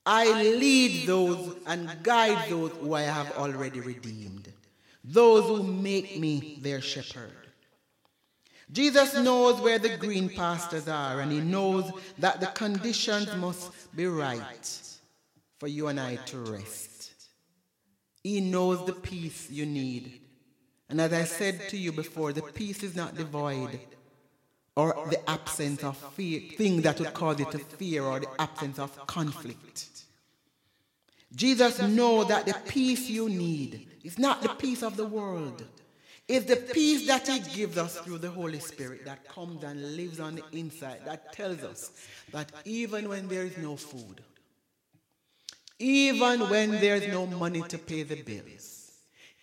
[0.06, 4.52] I lead those and guide those who I have already redeemed,
[5.02, 7.32] those who make me their shepherd.
[8.72, 14.06] Jesus knows where the green pastures are, and he knows that the conditions must be
[14.06, 14.98] right
[15.58, 16.93] for you and I to rest.
[18.24, 20.22] He knows the peace you need
[20.88, 23.80] and as I said to you before, the peace is not devoid
[24.76, 28.78] or the absence of fear, thing that would cause you to fear or the absence
[28.78, 29.88] of conflict.
[31.34, 35.64] Jesus knows that the peace you need is not the peace of the world.
[36.26, 40.20] It's the peace that He gives us through the Holy Spirit that comes and lives
[40.20, 41.90] on the inside, that tells us
[42.32, 44.22] that even when there is no food,
[45.78, 48.92] even when there's no money to pay the bills,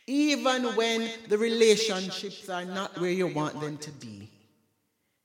[0.07, 4.29] even when the relationships are not where you want them to be.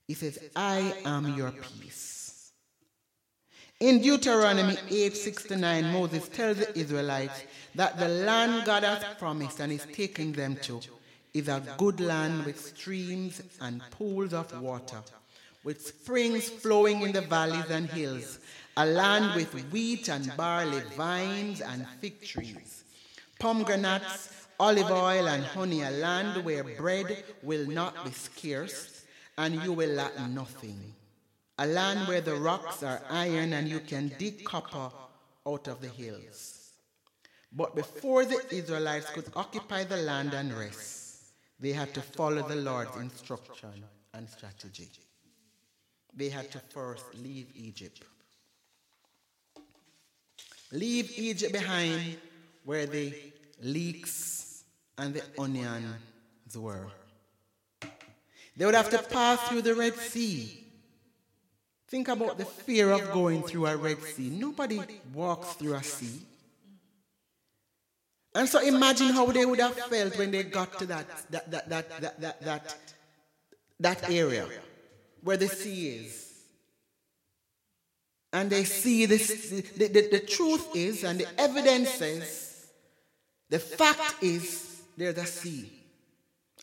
[0.07, 2.51] He says, I am your peace.
[3.79, 7.43] In Deuteronomy 8 6 to 9, Moses tells the Israelites
[7.75, 10.81] that the land God has promised and is taking them to
[11.33, 14.97] is a good land with streams and pools of water,
[15.63, 18.39] with springs flowing in the valleys and hills,
[18.77, 22.83] a land with wheat and barley, vines and fig trees,
[23.39, 29.05] pomegranates olive oil and honey, a land where bread will not be scarce
[29.37, 30.93] and you will lack nothing.
[31.59, 34.91] A land where the rocks are iron and you can dig copper
[35.47, 36.71] out of the hills.
[37.51, 42.55] But before the Israelites could occupy the land and rest, they had to follow the
[42.55, 44.89] Lord's instruction and strategy.
[46.13, 48.03] They had to first leave Egypt.
[50.71, 52.17] Leave Egypt behind
[52.65, 53.13] where the
[53.61, 54.63] leeks
[54.97, 55.95] and the onions
[56.55, 56.87] were.
[58.55, 60.65] They would have to pass through the Red Sea.
[61.87, 64.29] Think about the fear of going through a Red Sea.
[64.29, 64.81] Nobody
[65.13, 66.21] walks through a sea.
[68.35, 71.69] And so imagine how they would have felt when they got to that, that, that,
[71.69, 72.77] that, that, that, that,
[73.79, 74.47] that area
[75.23, 76.26] where the sea is.
[78.33, 82.67] And they see this, the, the, the truth is, and the evidence says,
[83.49, 85.71] the fact is, there's a sea,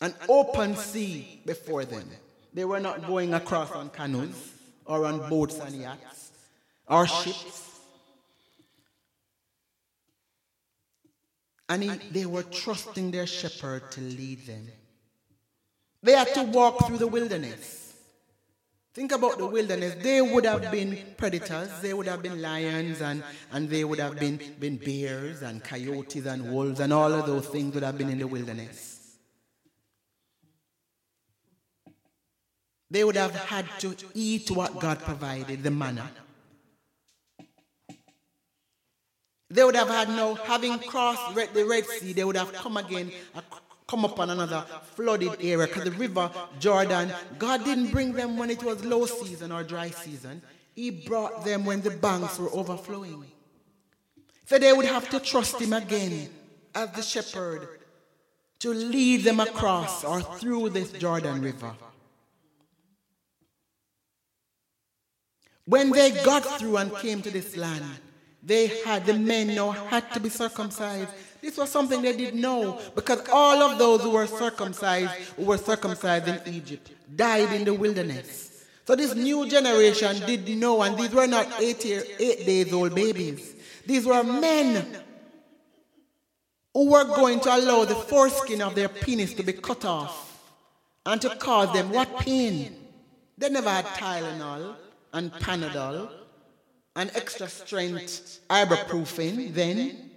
[0.01, 2.07] an open sea before them.
[2.53, 4.53] They were not going across on canoes
[4.85, 6.31] or on boats and yachts
[6.87, 7.63] or ships.
[11.67, 14.67] And he, they were trusting their shepherd to lead them.
[16.03, 17.84] They had to walk through the wilderness.
[18.95, 19.95] Think about the wilderness.
[20.01, 21.67] They would have been predators.
[21.81, 23.21] They would have been lions and,
[23.51, 27.45] and they would have been, been bears and coyotes and wolves and all of those
[27.47, 29.17] things would have been in the wilderness.
[32.89, 36.09] They would have had to eat what God provided, the manna.
[39.49, 43.11] They would have had no, having crossed the Red Sea, they would have come again,
[43.87, 44.65] come upon another
[44.95, 49.51] flooded area because the river Jordan, God didn't bring them when it was low season
[49.51, 50.41] or dry season.
[50.73, 53.25] He brought them when the banks were overflowing.
[54.45, 56.29] So they would have to trust Him again
[56.73, 57.67] as the shepherd
[58.59, 61.73] to lead them across or through this Jordan River.
[65.65, 67.85] When they got through and came to this land,
[68.43, 71.09] they had, the men now had to be circumcised.
[71.45, 75.59] This was something they didn't know because all of those who were circumcised, who were
[75.59, 78.65] circumcised in Egypt, died in the wilderness.
[78.83, 82.95] So this new generation didn't know, and these were not eight, year, eight days old
[82.95, 83.53] babies.
[83.85, 84.87] These were men
[86.73, 90.41] who were going to allow the foreskin of their penis to be cut off
[91.05, 92.75] and to cause them what pain?
[93.37, 94.77] They never had Tylenol
[95.13, 96.09] and Panadol
[96.95, 100.09] and extra strength ibuprofen then.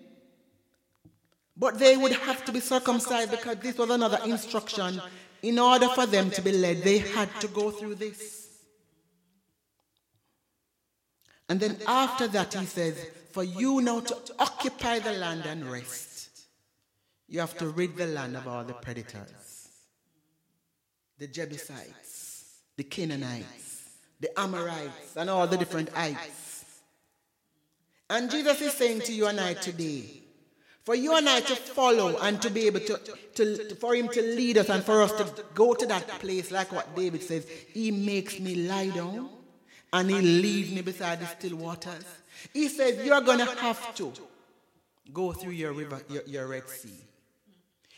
[1.59, 5.03] But they would have to be circumcised because this was another instruction.
[5.43, 8.49] In order for them to be led, they had to go through this.
[11.49, 16.31] And then after that, he says, For you now to occupy the land and rest,
[17.27, 19.49] you have to rid the land of all the predators
[21.19, 23.91] the Jebusites, the Canaanites,
[24.21, 26.65] the Amorites, and all the different ites.
[28.09, 30.18] And Jesus is saying to you and I today,
[30.89, 32.99] for you and I to follow and to be able to,
[33.35, 36.73] to, for him to lead us and for us to go to that place, like
[36.73, 39.29] what David says, he makes me lie down
[39.93, 42.07] and he leads me beside the still waters.
[42.55, 44.15] He says, you're going to have to
[45.13, 47.05] go through your river, your, your Red Sea.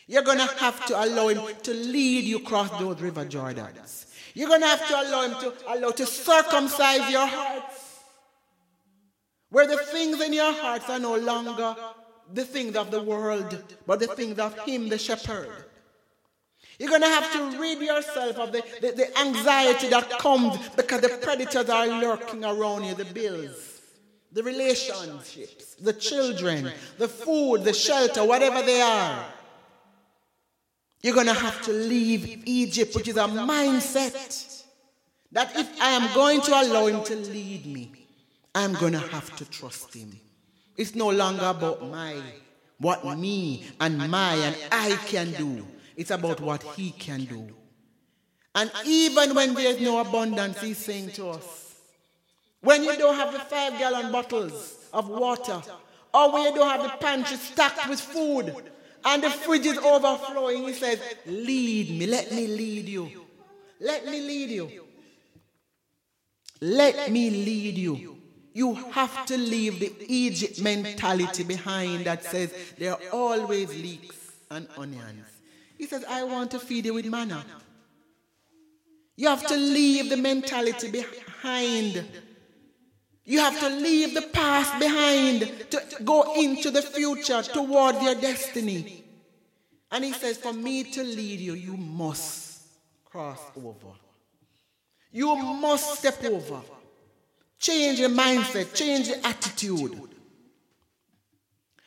[0.07, 4.07] You're going to have to allow him to lead you across those river Jordans.
[4.33, 7.99] You're going to have to allow him to allow to circumcise your hearts
[9.49, 11.73] where the things in your hearts are no longer
[12.33, 15.49] the things of the world, but the things of Him, the shepherd.
[16.79, 21.01] You're going to have to rid yourself of the, the, the, anxiety that comes because
[21.01, 23.81] the predators are lurking around you the bills,
[24.31, 29.25] the relationships, the children, the food, the shelter, whatever they are.
[31.03, 34.63] You're going to have to leave Egypt, which is a mindset
[35.31, 37.91] that if I am going to allow Him to lead me,
[38.53, 40.19] I'm going to have to trust him.
[40.81, 42.19] It's no longer about my,
[42.79, 45.67] what me and my and I can do.
[45.95, 47.53] It's about what he can do.
[48.55, 51.75] And even when there's no abundance, he's saying to us,
[52.61, 55.61] when you don't have the five gallon bottles of water,
[56.15, 58.55] or when you don't have the pantry stacked with food,
[59.05, 63.21] and the fridge is overflowing, he says, Lead me, let me lead you.
[63.79, 64.83] Let me lead you.
[66.59, 68.20] Let me lead you.
[68.53, 74.67] You have to leave the Egypt mentality behind that says there are always leeks and
[74.77, 75.25] onions.
[75.77, 77.45] He says, I want to feed you with manna.
[79.15, 82.05] You have to leave the mentality behind.
[83.23, 85.41] You have to leave the past behind
[85.71, 89.03] to go into the future toward your destiny.
[89.91, 92.63] And he says, For me to lead you, you must
[93.05, 93.93] cross over.
[95.11, 96.61] You must step over.
[97.61, 99.95] Change your mindset, change your attitude.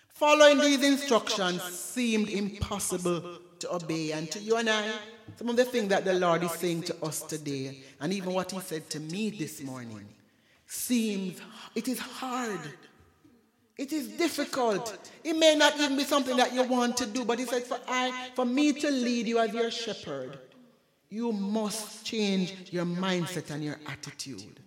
[0.07, 4.13] Following these instructions seemed impossible to obey.
[4.13, 4.89] And to you and I,
[5.37, 8.53] some of the things that the Lord is saying to us today, and even what
[8.53, 10.07] He said to me this morning,
[10.65, 11.41] seems,
[11.75, 12.61] it is hard.
[13.77, 14.97] It is difficult.
[15.25, 17.81] It may not even be something that you want to do, but He said, for,
[17.89, 20.39] I, for me to lead you as your shepherd,
[21.11, 24.61] you must change your mindset and your attitude.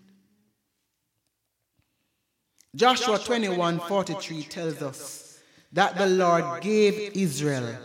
[2.75, 5.39] Joshua 21 43 tells us
[5.71, 7.77] that the Lord gave Israel,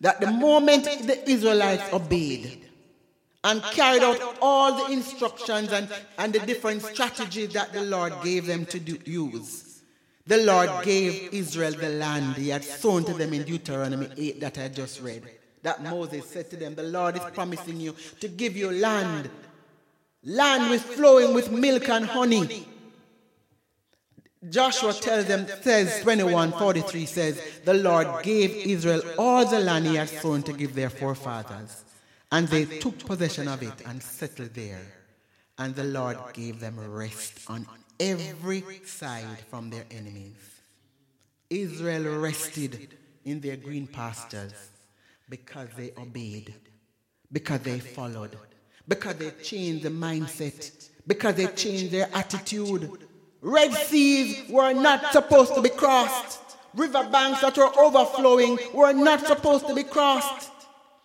[0.00, 2.62] that the moment the Israelites obeyed
[3.44, 5.88] and carried out all the instructions and,
[6.18, 9.82] and the different strategies that the Lord gave them to do, use,
[10.26, 14.58] the Lord gave Israel the land he had sown to them in Deuteronomy 8 that
[14.58, 15.22] I just read.
[15.62, 19.30] That Moses said to them, The Lord is promising you to give you land,
[20.24, 22.66] land with flowing with milk and honey
[24.50, 29.96] Joshua tells them, says 21, 43 says, The Lord gave Israel all the land he
[29.96, 31.84] had sworn to give their forefathers.
[32.30, 34.80] And they took possession of it and settled there.
[35.58, 37.66] And the Lord gave them rest on
[37.98, 40.36] every side from their enemies.
[41.48, 42.94] Israel rested
[43.24, 44.52] in their green pastures
[45.28, 46.54] because they obeyed,
[47.32, 48.36] because they followed,
[48.86, 52.90] because they changed the mindset, because they changed their attitude
[53.42, 56.40] Red seas were not supposed to be crossed.
[56.74, 60.50] River banks that were overflowing were not supposed to be crossed.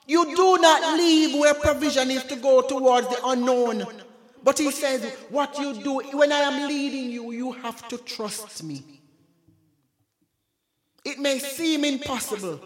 [0.08, 3.86] You do not leave where provision is to go towards the unknown.
[4.44, 8.64] But he says, What you do, when I am leading you, you have to trust
[8.64, 8.84] me.
[11.06, 12.60] It may seem impossible,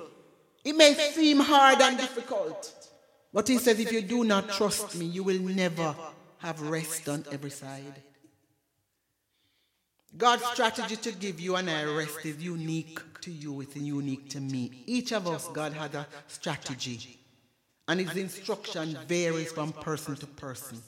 [0.63, 2.73] it may seem hard and difficult.
[3.33, 5.95] But he says, If you do not trust me, you will never
[6.39, 8.01] have rest on every side.
[10.17, 14.39] God's strategy to give you and I rest is unique to you, it's unique to
[14.39, 14.83] me.
[14.85, 17.19] Each of us, God has a strategy,
[17.87, 20.81] and his instruction varies from person to person.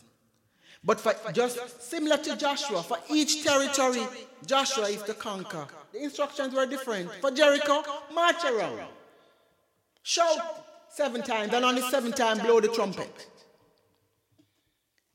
[0.83, 4.03] But for just similar to Joshua, for each territory,
[4.45, 5.67] Joshua is to conquer.
[5.91, 7.11] The instructions were different.
[7.19, 8.79] For Jericho, march around,
[10.03, 10.39] shout
[10.89, 13.27] seven times, and on the seventh time, blow the trumpet.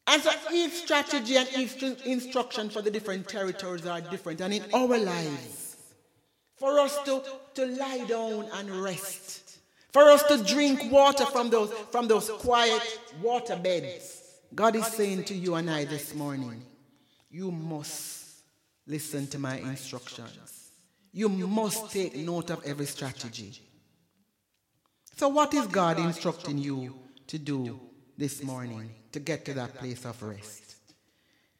[0.06, 4.40] And so each strategy and each instruction for the different territories are different.
[4.40, 5.76] And in our lives,
[6.56, 7.22] for us to,
[7.54, 9.58] to lie down and rest,
[9.92, 12.82] for us to drink water from those, from those quiet
[13.20, 14.22] water beds,
[14.54, 16.64] God is saying to you and I this morning,
[17.30, 18.42] you must
[18.86, 20.70] listen to my instructions.
[21.12, 23.60] You must take note of every strategy.
[25.16, 26.98] So, what is God instructing you
[27.28, 27.80] to do
[28.22, 28.88] this morning?
[29.12, 30.76] to get to that place of rest?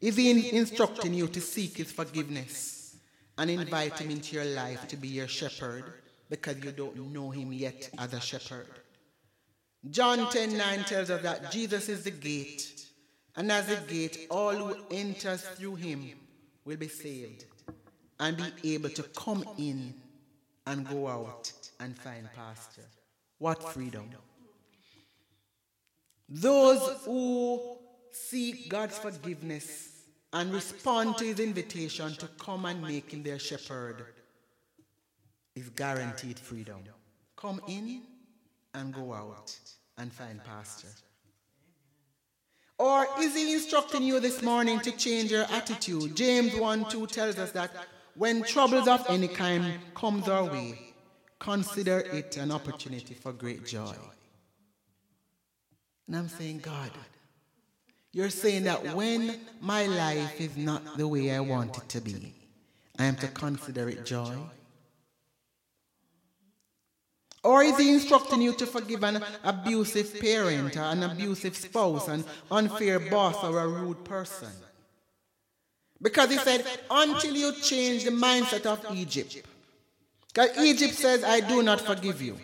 [0.01, 2.95] Is He instructing you to seek His forgiveness
[3.37, 5.83] and invite Him into your life to be your shepherd
[6.29, 8.67] because you don't know Him yet as a shepherd?
[9.89, 12.85] John 10 9 tells us that Jesus is the gate,
[13.35, 16.11] and as the gate, all who enters through Him
[16.65, 17.45] will be saved
[18.19, 19.93] and be able to come in
[20.65, 21.51] and go out
[21.81, 22.87] and find pasture.
[23.39, 24.09] What freedom!
[26.29, 27.77] Those who
[28.11, 29.89] seek God's forgiveness
[30.31, 34.05] and respond to his invitation to come and make him their shepherd
[35.55, 36.79] is guaranteed freedom.
[37.35, 38.01] Come in
[38.73, 39.55] and go out
[39.97, 40.87] and find pasture.
[42.79, 46.15] Or is he instructing you this morning to change your attitude?
[46.15, 47.71] James 1 2 tells us that
[48.15, 50.93] when troubles of any kind comes our way,
[51.39, 53.93] consider it an opportunity for great joy.
[56.07, 56.91] And I'm saying, God,
[58.11, 62.33] you're saying that when my life is not the way I want it to be,
[62.99, 64.35] I am to consider it joy.
[67.43, 72.23] Or is he instructing you to forgive an abusive parent, or an abusive spouse, an
[72.49, 74.49] unfair boss, or a rude person?
[76.01, 79.41] Because he said, until you change the mindset of Egypt.
[80.33, 82.37] Because Egypt says, I do not forgive you.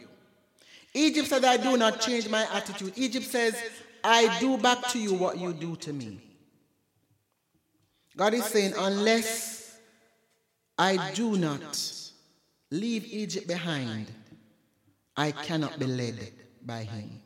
[0.94, 2.94] Egypt said, I do not change my attitude.
[2.96, 3.56] Egypt says,
[4.04, 6.20] I do back to you what you do to me.
[8.16, 9.78] God is saying, unless
[10.78, 11.94] I do not
[12.72, 14.08] leave Egypt behind,
[15.16, 16.32] I cannot be led
[16.66, 17.22] by him.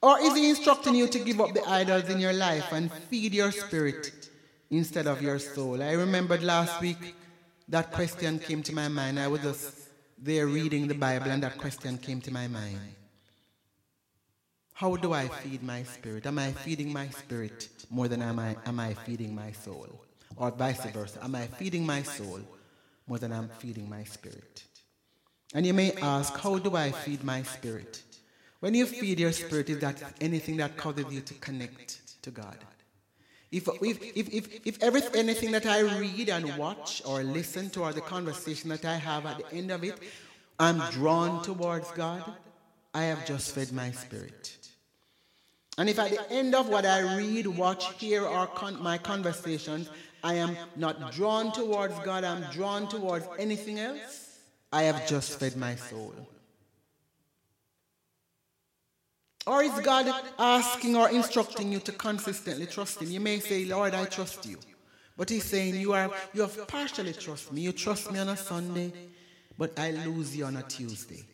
[0.00, 3.34] Or is he instructing you to give up the idols in your life and feed
[3.34, 4.28] your spirit
[4.70, 5.82] instead of your soul?
[5.82, 7.16] I remembered last week
[7.68, 9.18] that question came to my mind.
[9.18, 9.77] I was just
[10.20, 12.80] there reading the Bible, and that question came to my mind.
[14.74, 16.26] How do I feed my spirit?
[16.26, 19.88] Am I feeding my spirit more than am I, am I feeding my soul?
[20.36, 21.22] Or vice versa.
[21.24, 22.40] Am I feeding my soul
[23.06, 24.64] more than I'm feeding my spirit?
[25.54, 28.02] And you may ask, how do I feed my spirit?
[28.60, 32.58] When you feed your spirit, is that anything that causes you to connect to God?
[33.50, 37.82] If, if, if, if, if every, anything that I read and watch or listen to
[37.82, 39.98] or the conversation that I have at the end of it,
[40.58, 42.24] I'm drawn towards God,
[42.92, 44.58] I have just fed my spirit.
[45.78, 49.88] And if at the end of what I read, watch, hear, or con- my conversations,
[50.22, 54.38] I am not drawn towards God, I'm drawn towards anything else,
[54.72, 56.12] I have just fed my soul.
[59.48, 60.06] Or is God
[60.38, 63.10] asking or instructing you to consistently trust Him?
[63.10, 64.58] You may say, Lord, I trust you.
[65.16, 67.62] But He's saying, you, are, you have partially trust me.
[67.62, 68.92] You trust me on a Sunday,
[69.56, 71.24] but I lose you on a Tuesday.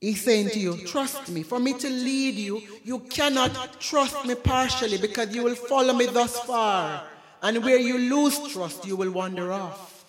[0.00, 1.42] He's saying to you, trust me.
[1.42, 6.06] For me to lead you, you cannot trust me partially because you will follow me
[6.06, 7.04] thus far.
[7.42, 10.06] And where you lose trust, you will wander off.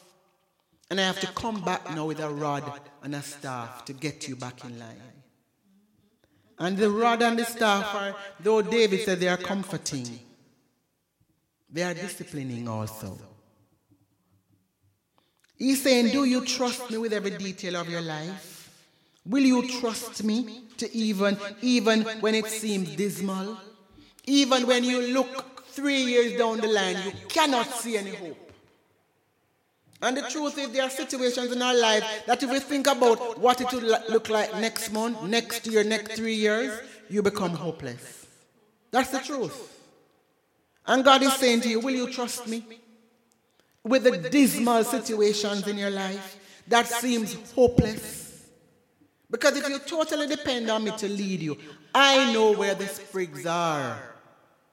[0.90, 2.64] And I have to come back now with a rod
[3.04, 5.11] and a staff to get you back in line.
[6.62, 10.20] And the rod and the staff are, though David said they are comforting,
[11.72, 13.18] they are disciplining also.
[15.58, 18.70] He's saying, Do you trust me with every detail of your life?
[19.26, 23.58] Will you trust me to even, even when it seems dismal?
[24.28, 28.51] Even when you look three years down the line, you cannot see any hope.
[30.02, 33.38] And the truth is, there are situations in our life that if we think about
[33.38, 36.80] what it will look like next month, next year, next three years,
[37.10, 38.26] you become hopeless.
[38.90, 39.80] That's the truth.
[40.88, 42.66] And God is saying to you, Will you trust me?
[43.84, 46.38] With the dismal situations in your life
[46.68, 48.22] that seems hopeless
[49.32, 51.58] because if you totally depend on me to lead you,
[51.96, 53.98] I know where the sprigs are,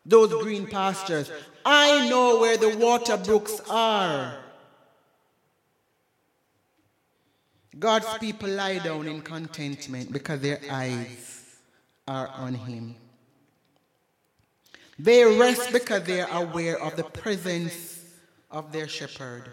[0.05, 1.31] those green pastures.
[1.65, 4.35] I know where the water brooks are.
[7.79, 11.45] God's people lie down in contentment because their eyes
[12.07, 12.97] are on Him.
[14.99, 18.03] They rest because they are aware of the presence
[18.51, 19.53] of their shepherd.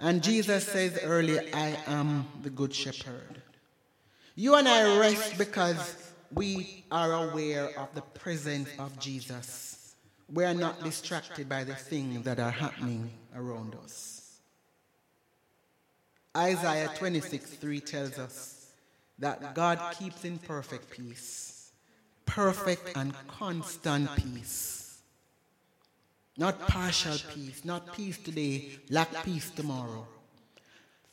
[0.00, 3.40] And Jesus says earlier, I am the good shepherd.
[4.34, 9.94] You and I rest because we are aware of the presence of Jesus.
[10.32, 14.21] We are not distracted by the things that are happening around us.
[16.36, 18.66] Isaiah 26 3 tells us
[19.18, 21.72] that God keeps in perfect peace,
[22.26, 25.00] perfect and constant peace.
[26.38, 30.06] Not partial peace, not peace today, lack peace tomorrow.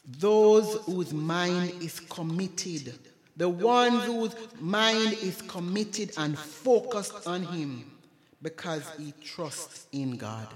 [0.06, 2.98] Those whose mind is committed.
[3.36, 7.90] the one whose mind is committed and focused on Him
[8.42, 10.48] because he trusts in God.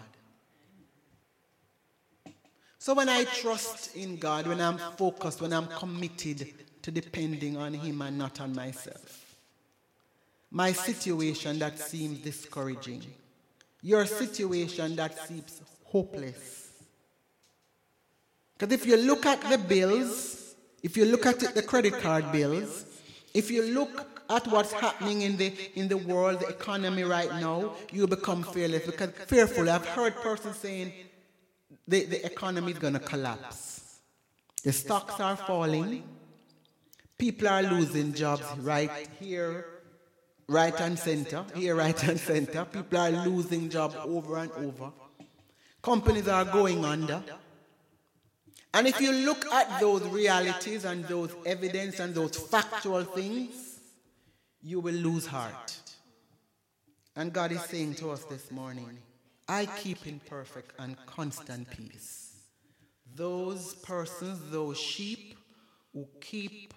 [2.83, 7.73] So when I trust in God, when I'm focused, when I'm committed to depending on
[7.73, 9.37] Him and not on myself,
[10.51, 13.05] my situation that seems discouraging,
[13.81, 16.73] your situation that seems hopeless.
[18.57, 20.53] Because if you look at the bills,
[20.83, 22.85] if you look at it, the credit card bills,
[23.33, 27.75] if you look at what's happening in the in the world, the economy right now,
[27.93, 28.85] you become fearless.
[28.85, 29.69] because fearful.
[29.69, 30.91] I've heard persons saying
[31.87, 33.99] the, the economy is gonna collapse.
[34.63, 36.03] The stocks are falling,
[37.17, 39.65] people are losing jobs right here,
[40.47, 42.65] right and center, here, right and center.
[42.65, 44.91] People are losing jobs over and over.
[45.81, 47.21] Companies are going under.
[48.73, 53.79] And if you look at those realities and those evidence and those factual things,
[54.61, 55.77] you will lose heart.
[57.15, 58.97] And God is saying to us this morning,
[59.47, 62.33] I keep in perfect and constant peace.
[63.15, 65.35] Those persons, those sheep
[65.93, 66.73] who keep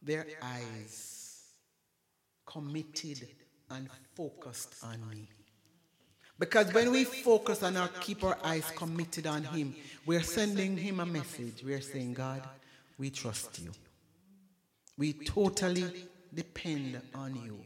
[0.00, 1.42] their eyes
[2.46, 3.26] committed
[3.70, 5.28] and focused on me.
[6.38, 11.00] Because when we focus on our keep our eyes committed on Him, we're sending Him
[11.00, 11.62] a message.
[11.64, 12.42] We're saying, God,
[12.98, 13.72] we trust you.
[14.98, 17.58] We totally depend on you.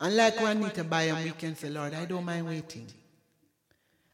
[0.00, 2.86] And like Bynum, we can say, Lord, I don't mind waiting.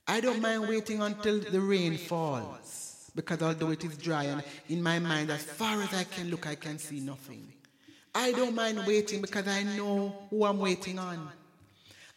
[0.08, 3.10] I don't mind waiting until the rain falls.
[3.14, 6.46] Because although it is dry and in my mind, as far as I can look,
[6.46, 7.52] I can see nothing.
[8.14, 11.28] I don't mind waiting because I know who I'm waiting on.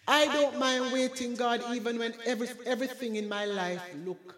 [0.07, 4.35] I don't mind waiting, God, even when every, everything in my life look,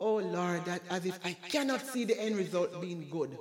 [0.00, 3.36] oh, oh Lord, that as if I cannot see the end result being good.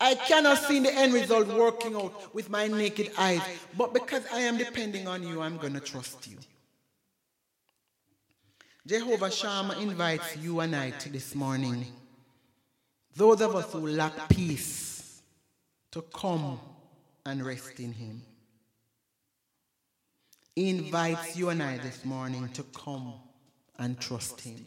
[0.00, 3.42] I cannot see the end result working out with my naked eyes.
[3.76, 6.38] But because I am depending on you, I'm going to trust you.
[8.84, 11.86] Jehovah Shammah invites you and I to this morning.
[13.14, 15.22] Those of us who lack peace
[15.92, 16.58] to come
[17.24, 18.22] and rest in Him.
[20.56, 23.14] He invites you and I this morning to come
[23.78, 24.66] and trust Him.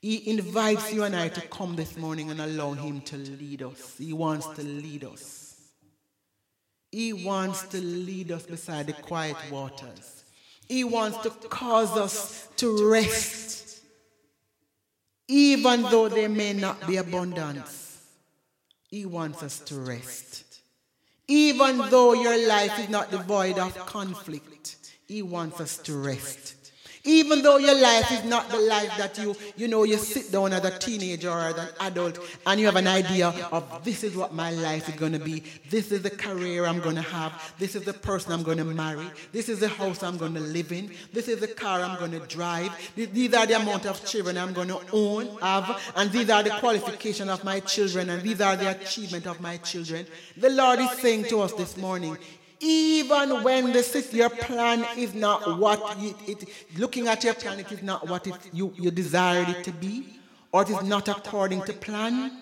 [0.00, 3.96] He invites you and I to come this morning and allow Him to lead us.
[3.98, 5.58] He wants to lead us.
[6.92, 10.22] He wants to lead us beside the quiet waters.
[10.68, 13.80] He wants to cause us to rest,
[15.28, 18.02] even though there may not be abundance.
[18.88, 20.44] He wants us to rest.
[21.28, 26.65] Even though your life is not devoid of conflict, He wants us to rest.
[27.06, 30.52] Even though your life is not the life that you, you know, you sit down
[30.52, 34.16] as a teenager or as an adult and you have an idea of this is
[34.16, 35.42] what my life is going to be.
[35.70, 37.54] This is the career I'm going to have.
[37.58, 39.06] This is the person I'm going to marry.
[39.32, 40.92] This is the house I'm going to live in.
[41.12, 42.72] This is the car I'm going to drive.
[42.96, 45.80] These are the amount of children I'm going to own, have.
[45.94, 48.10] And these are the qualifications of my children.
[48.10, 50.06] And these are the achievement of my children.
[50.36, 52.18] The Lord is saying to us this morning,
[52.60, 57.70] even when the your plan is not what you, it, looking at your plan, it
[57.70, 60.18] is not what it, you, you desired it to be,
[60.52, 62.32] or it is not according to plan,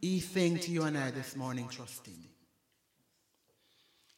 [0.00, 2.14] He's saying to you and I this morning, trust Him.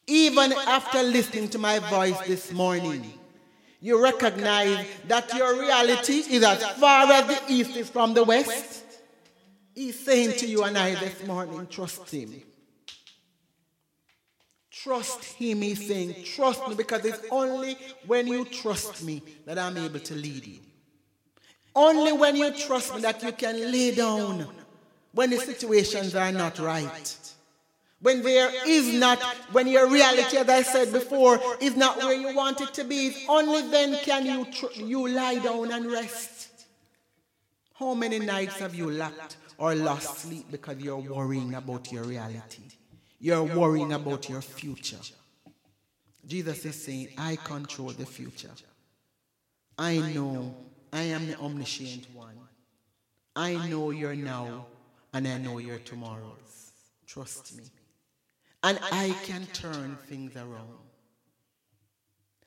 [0.06, 3.12] Even after listening to my voice this morning,
[3.80, 8.84] you recognize that your reality is as far as the east is from the west.
[9.74, 12.42] He's saying to you and I this morning, trust Him.
[14.72, 19.76] Trust him, he's saying, trust me, because it's only when you trust me that I'm
[19.76, 20.60] able to lead you.
[21.74, 24.48] Only when you trust me that you can lay down
[25.12, 27.18] when the situations are not right.
[28.00, 32.34] When there is not, when your reality, as I said before, is not where you
[32.34, 36.48] want it to be, only then can you, tr- you lie down and rest.
[37.74, 42.62] How many nights have you lacked or lost sleep because you're worrying about your reality?
[43.22, 44.98] You're worrying about your future.
[46.26, 48.50] Jesus is saying, I control the future.
[49.78, 50.52] I know
[50.92, 52.34] I am the omniscient one.
[53.36, 54.66] I know your now
[55.14, 56.72] and I know your tomorrows.
[57.06, 57.62] Trust me.
[58.64, 60.82] And I can turn things around.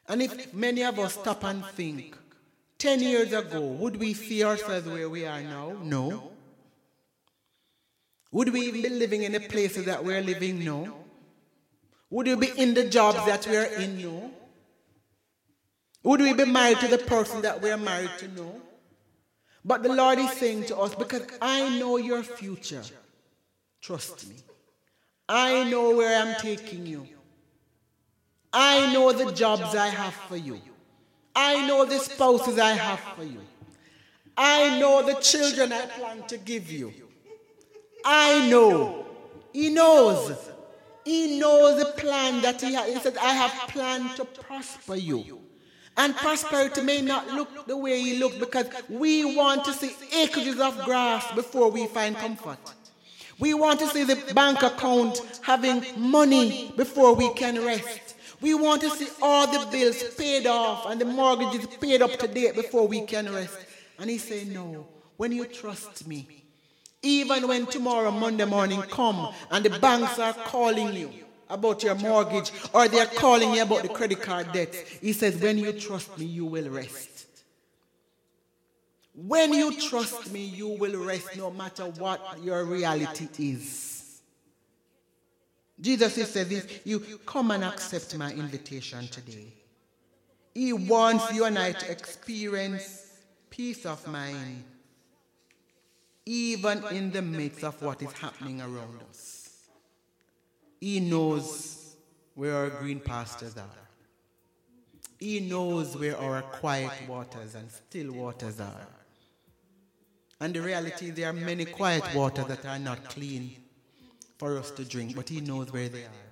[0.09, 2.17] And if many of us stop and think,
[2.79, 5.77] 10 years ago, would we see ourselves where we are now?
[5.81, 6.31] No.
[8.35, 10.61] Would we even be living in the places that we're living?
[10.61, 10.93] No.
[12.09, 14.01] Would we be in the jobs that we're in?
[14.01, 14.29] No.
[16.03, 18.27] Would we be married to the person that we're married to?
[18.27, 18.61] No.
[19.63, 22.83] But the Lord is saying to us, because I know your future,
[23.79, 24.35] trust me.
[25.29, 27.07] I know where I'm taking you.
[28.51, 30.59] I know the jobs I have for you.
[31.33, 33.39] I know the spouses I have for you.
[34.35, 37.04] I know the children I plan to give you.
[38.05, 39.05] I know.
[39.51, 40.51] He knows.
[41.03, 42.93] He knows the plan that he has.
[42.93, 45.39] He said, I have planned to prosper you.
[45.97, 50.59] And prosperity may not look the way he looks because we want to see acres
[50.59, 52.59] of grass before we find comfort.
[53.39, 58.15] We want to see the bank account having money before we can rest.
[58.41, 62.27] We want to see all the bills paid off and the mortgages paid up to
[62.27, 63.57] date before we can rest.
[63.97, 64.87] And he said, No,
[65.17, 66.44] when you trust me,
[67.05, 71.11] even when tomorrow, Monday morning, come and the banks are calling you
[71.49, 75.37] about your mortgage or they are calling you about the credit card debt, he says,
[75.37, 77.27] When you trust me, you will rest.
[79.13, 84.21] When you trust me, you will rest no matter what your reality is.
[85.79, 89.53] Jesus says, If you come and accept my invitation today,
[90.55, 93.07] He wants you and I to experience
[93.51, 94.63] peace of mind
[96.25, 99.67] even in the midst of what is happening around us.
[100.79, 101.95] He knows
[102.33, 103.85] where our green pastures are.
[105.19, 108.87] He knows where our quiet waters and still waters are.
[110.39, 113.55] And the reality, there are many quiet waters that are not clean
[114.37, 116.25] for us to drink, but He knows where they are.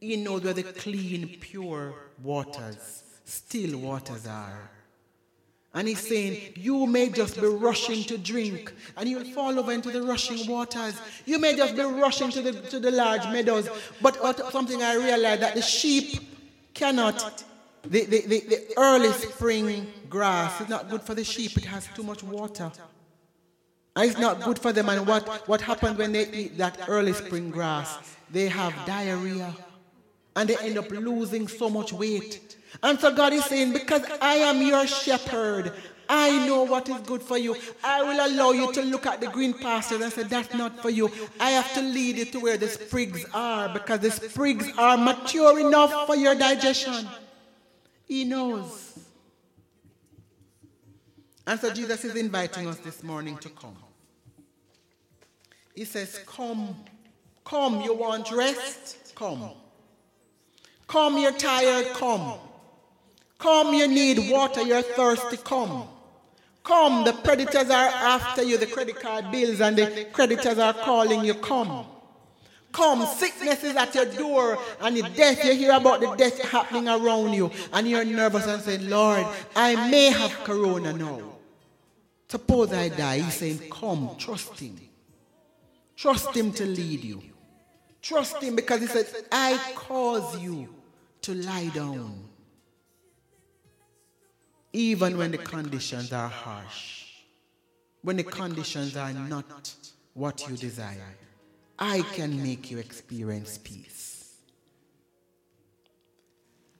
[0.00, 4.70] He knows where the clean, pure waters, still waters are.
[5.74, 9.90] And he's saying, You may just be rushing to drink, and you'll fall over into
[9.90, 11.00] the rushing waters.
[11.24, 13.68] You may just be rushing to the, to the large meadows.
[14.00, 14.16] But
[14.52, 16.20] something I realized that the sheep
[16.74, 17.42] cannot,
[17.84, 21.88] the, the, the, the early spring grass is not good for the sheep, it has
[21.94, 22.70] too much water.
[23.96, 24.88] And it's not good for them.
[24.88, 27.98] And what, what happens when they eat that early spring grass?
[28.30, 29.54] They have diarrhea,
[30.36, 32.56] and they end up losing so much weight.
[32.82, 35.72] And so God is saying, Because I am your shepherd,
[36.08, 37.56] I know what is good for you.
[37.82, 40.90] I will allow you to look at the green pastures and say, That's not for
[40.90, 41.10] you.
[41.40, 45.58] I have to lead you to where the sprigs are because the sprigs are mature
[45.58, 47.08] enough for your digestion.
[48.06, 48.98] He knows.
[51.46, 53.76] And so Jesus is inviting us this morning to come.
[55.74, 56.76] He says, Come,
[57.44, 59.14] come, you want rest?
[59.14, 59.50] Come.
[60.86, 61.86] Come, you're tired?
[61.94, 62.38] Come.
[63.42, 65.88] Come, you need water, you're thirsty, come.
[66.62, 71.24] Come, the predators are after you, the credit card bills, and the creditors are calling
[71.24, 71.84] you, come.
[72.70, 76.86] Come, sickness is at your door, and the death, you hear about the death happening
[76.86, 79.26] around you, and you're nervous and saying, Lord,
[79.56, 81.22] I may have corona now.
[82.28, 83.18] Suppose I die.
[83.18, 84.78] He's saying, Come, trust him.
[85.96, 87.20] Trust him to lead you.
[88.00, 90.72] Trust him because he says, I cause you
[91.22, 92.21] to lie down.
[94.72, 97.04] Even when the conditions are harsh,
[98.02, 99.74] when the conditions are not
[100.14, 101.16] what you desire.
[101.78, 104.34] I can make you experience peace.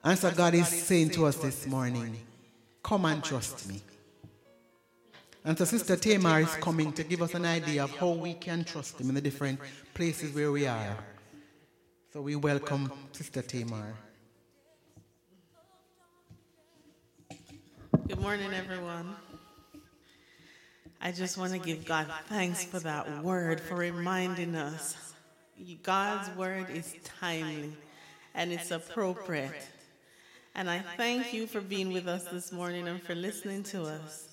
[0.03, 2.17] And so God is saying to us this morning,
[2.81, 3.81] come and trust me.
[5.45, 8.63] And so Sister Tamar is coming to give us an idea of how we can
[8.63, 9.59] trust him in the different
[9.93, 10.97] places where we are.
[12.13, 13.93] So we welcome Sister Tamar.
[17.93, 19.15] Good morning, everyone.
[20.99, 25.13] I just want to give God thanks for that word, for reminding us
[25.83, 27.71] God's word is timely
[28.33, 29.67] and it's appropriate.
[30.55, 34.27] And I thank you for being with us this morning and for listening to us.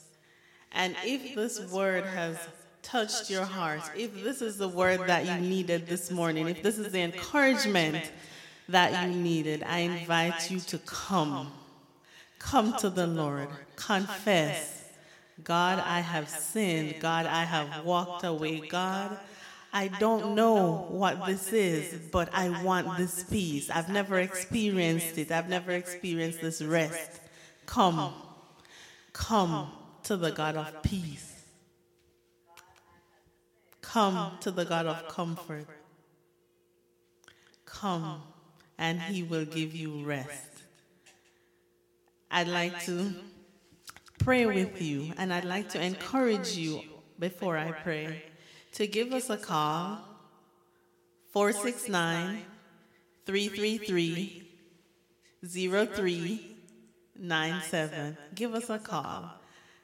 [0.73, 2.39] And if this word has
[2.83, 6.79] touched your heart, if this is the word that you needed this morning, if this
[6.79, 8.11] is the encouragement
[8.71, 11.53] that you needed, I invite you to come.
[12.41, 13.49] Come to the Lord.
[13.77, 14.81] Confess
[15.45, 16.97] God, I have sinned.
[17.01, 18.61] God, I have walked away.
[18.61, 19.17] God,
[19.73, 23.71] I don't know what this is, but I want this peace.
[23.71, 25.31] I've never experienced it.
[25.31, 27.21] I've never experienced this rest.
[27.67, 28.13] Come,
[29.13, 29.71] come
[30.05, 31.45] to the God of peace.
[33.81, 35.67] Come to the God of comfort.
[37.65, 38.23] Come,
[38.79, 40.50] and He will give you rest.
[42.31, 43.13] I'd like to
[44.19, 46.83] pray with you, and I'd like to encourage you
[47.19, 48.23] before I pray
[48.73, 49.99] to give us a call
[51.33, 52.45] 469
[53.27, 54.47] 333
[55.45, 58.17] 0397.
[58.35, 59.35] Give us a call.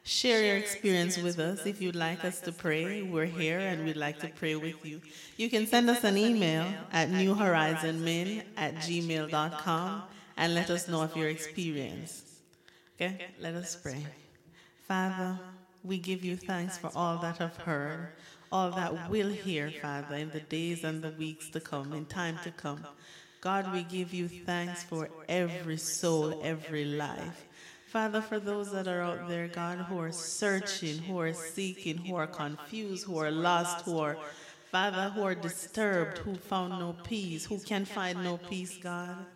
[0.03, 1.67] Share your experience with us.
[1.67, 5.01] If you'd like us to pray, we're here and we'd like to pray with you.
[5.37, 10.03] You can send us an email at newhorizonmin at gmail.com
[10.37, 12.26] and let us know of your experience.
[12.99, 14.07] Okay, let us pray.
[14.89, 15.39] Father,
[15.85, 18.09] we give you thanks for all that have heard,
[18.51, 22.39] all that will hear, Father, in the days and the weeks to come, in time
[22.43, 22.87] to come.
[23.43, 27.45] God, we give you thanks for every soul, every life.
[27.89, 32.17] Father, for those that are out there, God, who are searching, who are seeking, who
[32.17, 34.17] are confused, who are lost, who are,
[34.73, 39.27] Father, who are disturbed, who found no peace, who can find no peace, God.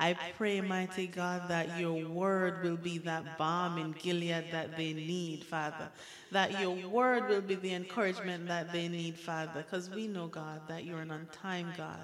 [0.00, 4.94] I pray, mighty God, that your word will be that balm in Gilead that they
[4.94, 5.90] need, Father.
[6.32, 9.62] That your word will be the encouragement that they need, Father.
[9.62, 11.98] Because we know, God, that you're an on time God.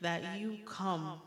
[0.00, 1.20] That you come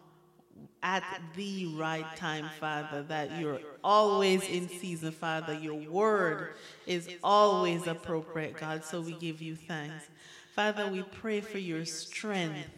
[0.81, 1.03] at
[1.35, 3.03] the right time, Father.
[3.03, 5.55] That you're always in season, Father.
[5.55, 6.53] Your word
[6.85, 8.85] is always appropriate, God.
[8.85, 10.05] So we give you thanks.
[10.55, 12.69] Father, we pray for your strength,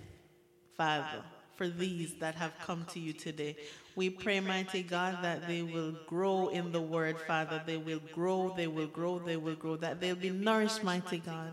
[0.76, 1.24] Father
[1.60, 3.54] for these that have come to you today.
[3.98, 7.62] We pray, mighty God, that they will grow in the word, Father.
[7.66, 11.52] They will grow, they will grow, they will grow, that they'll be nourished, mighty God.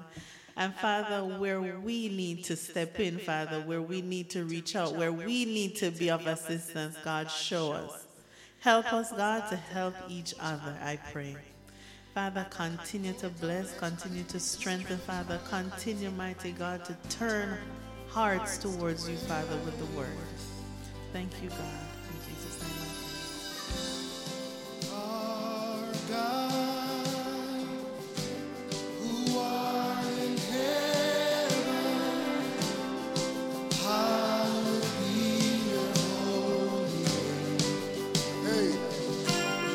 [0.56, 4.94] And Father, where we need to step in, Father, where we need to reach out,
[4.94, 8.06] where we need to be of assistance, God, show us.
[8.60, 11.34] Help us, God, to help each other, I pray.
[12.14, 15.40] Father, continue to bless, continue to strengthen, Father.
[15.50, 17.58] Continue, mighty God, to turn
[18.16, 20.08] hearts towards you, Father, with the word.
[21.12, 21.58] Thank you, God.
[22.08, 22.80] In Jesus' name
[24.90, 27.06] Our God,
[29.00, 32.08] who art in heaven,
[33.84, 35.20] hallowed be
[35.68, 37.60] your holy name.
[38.46, 38.68] Hey,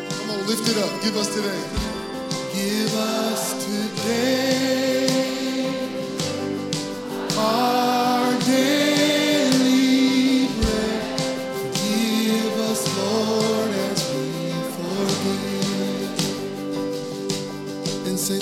[0.09, 0.91] come on, lift it up.
[1.03, 1.63] Give us today.
[2.55, 5.09] Give us today
[7.37, 7.90] our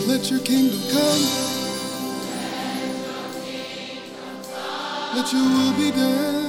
[0.10, 1.24] let your kingdom come.
[5.16, 6.49] Let your will be done.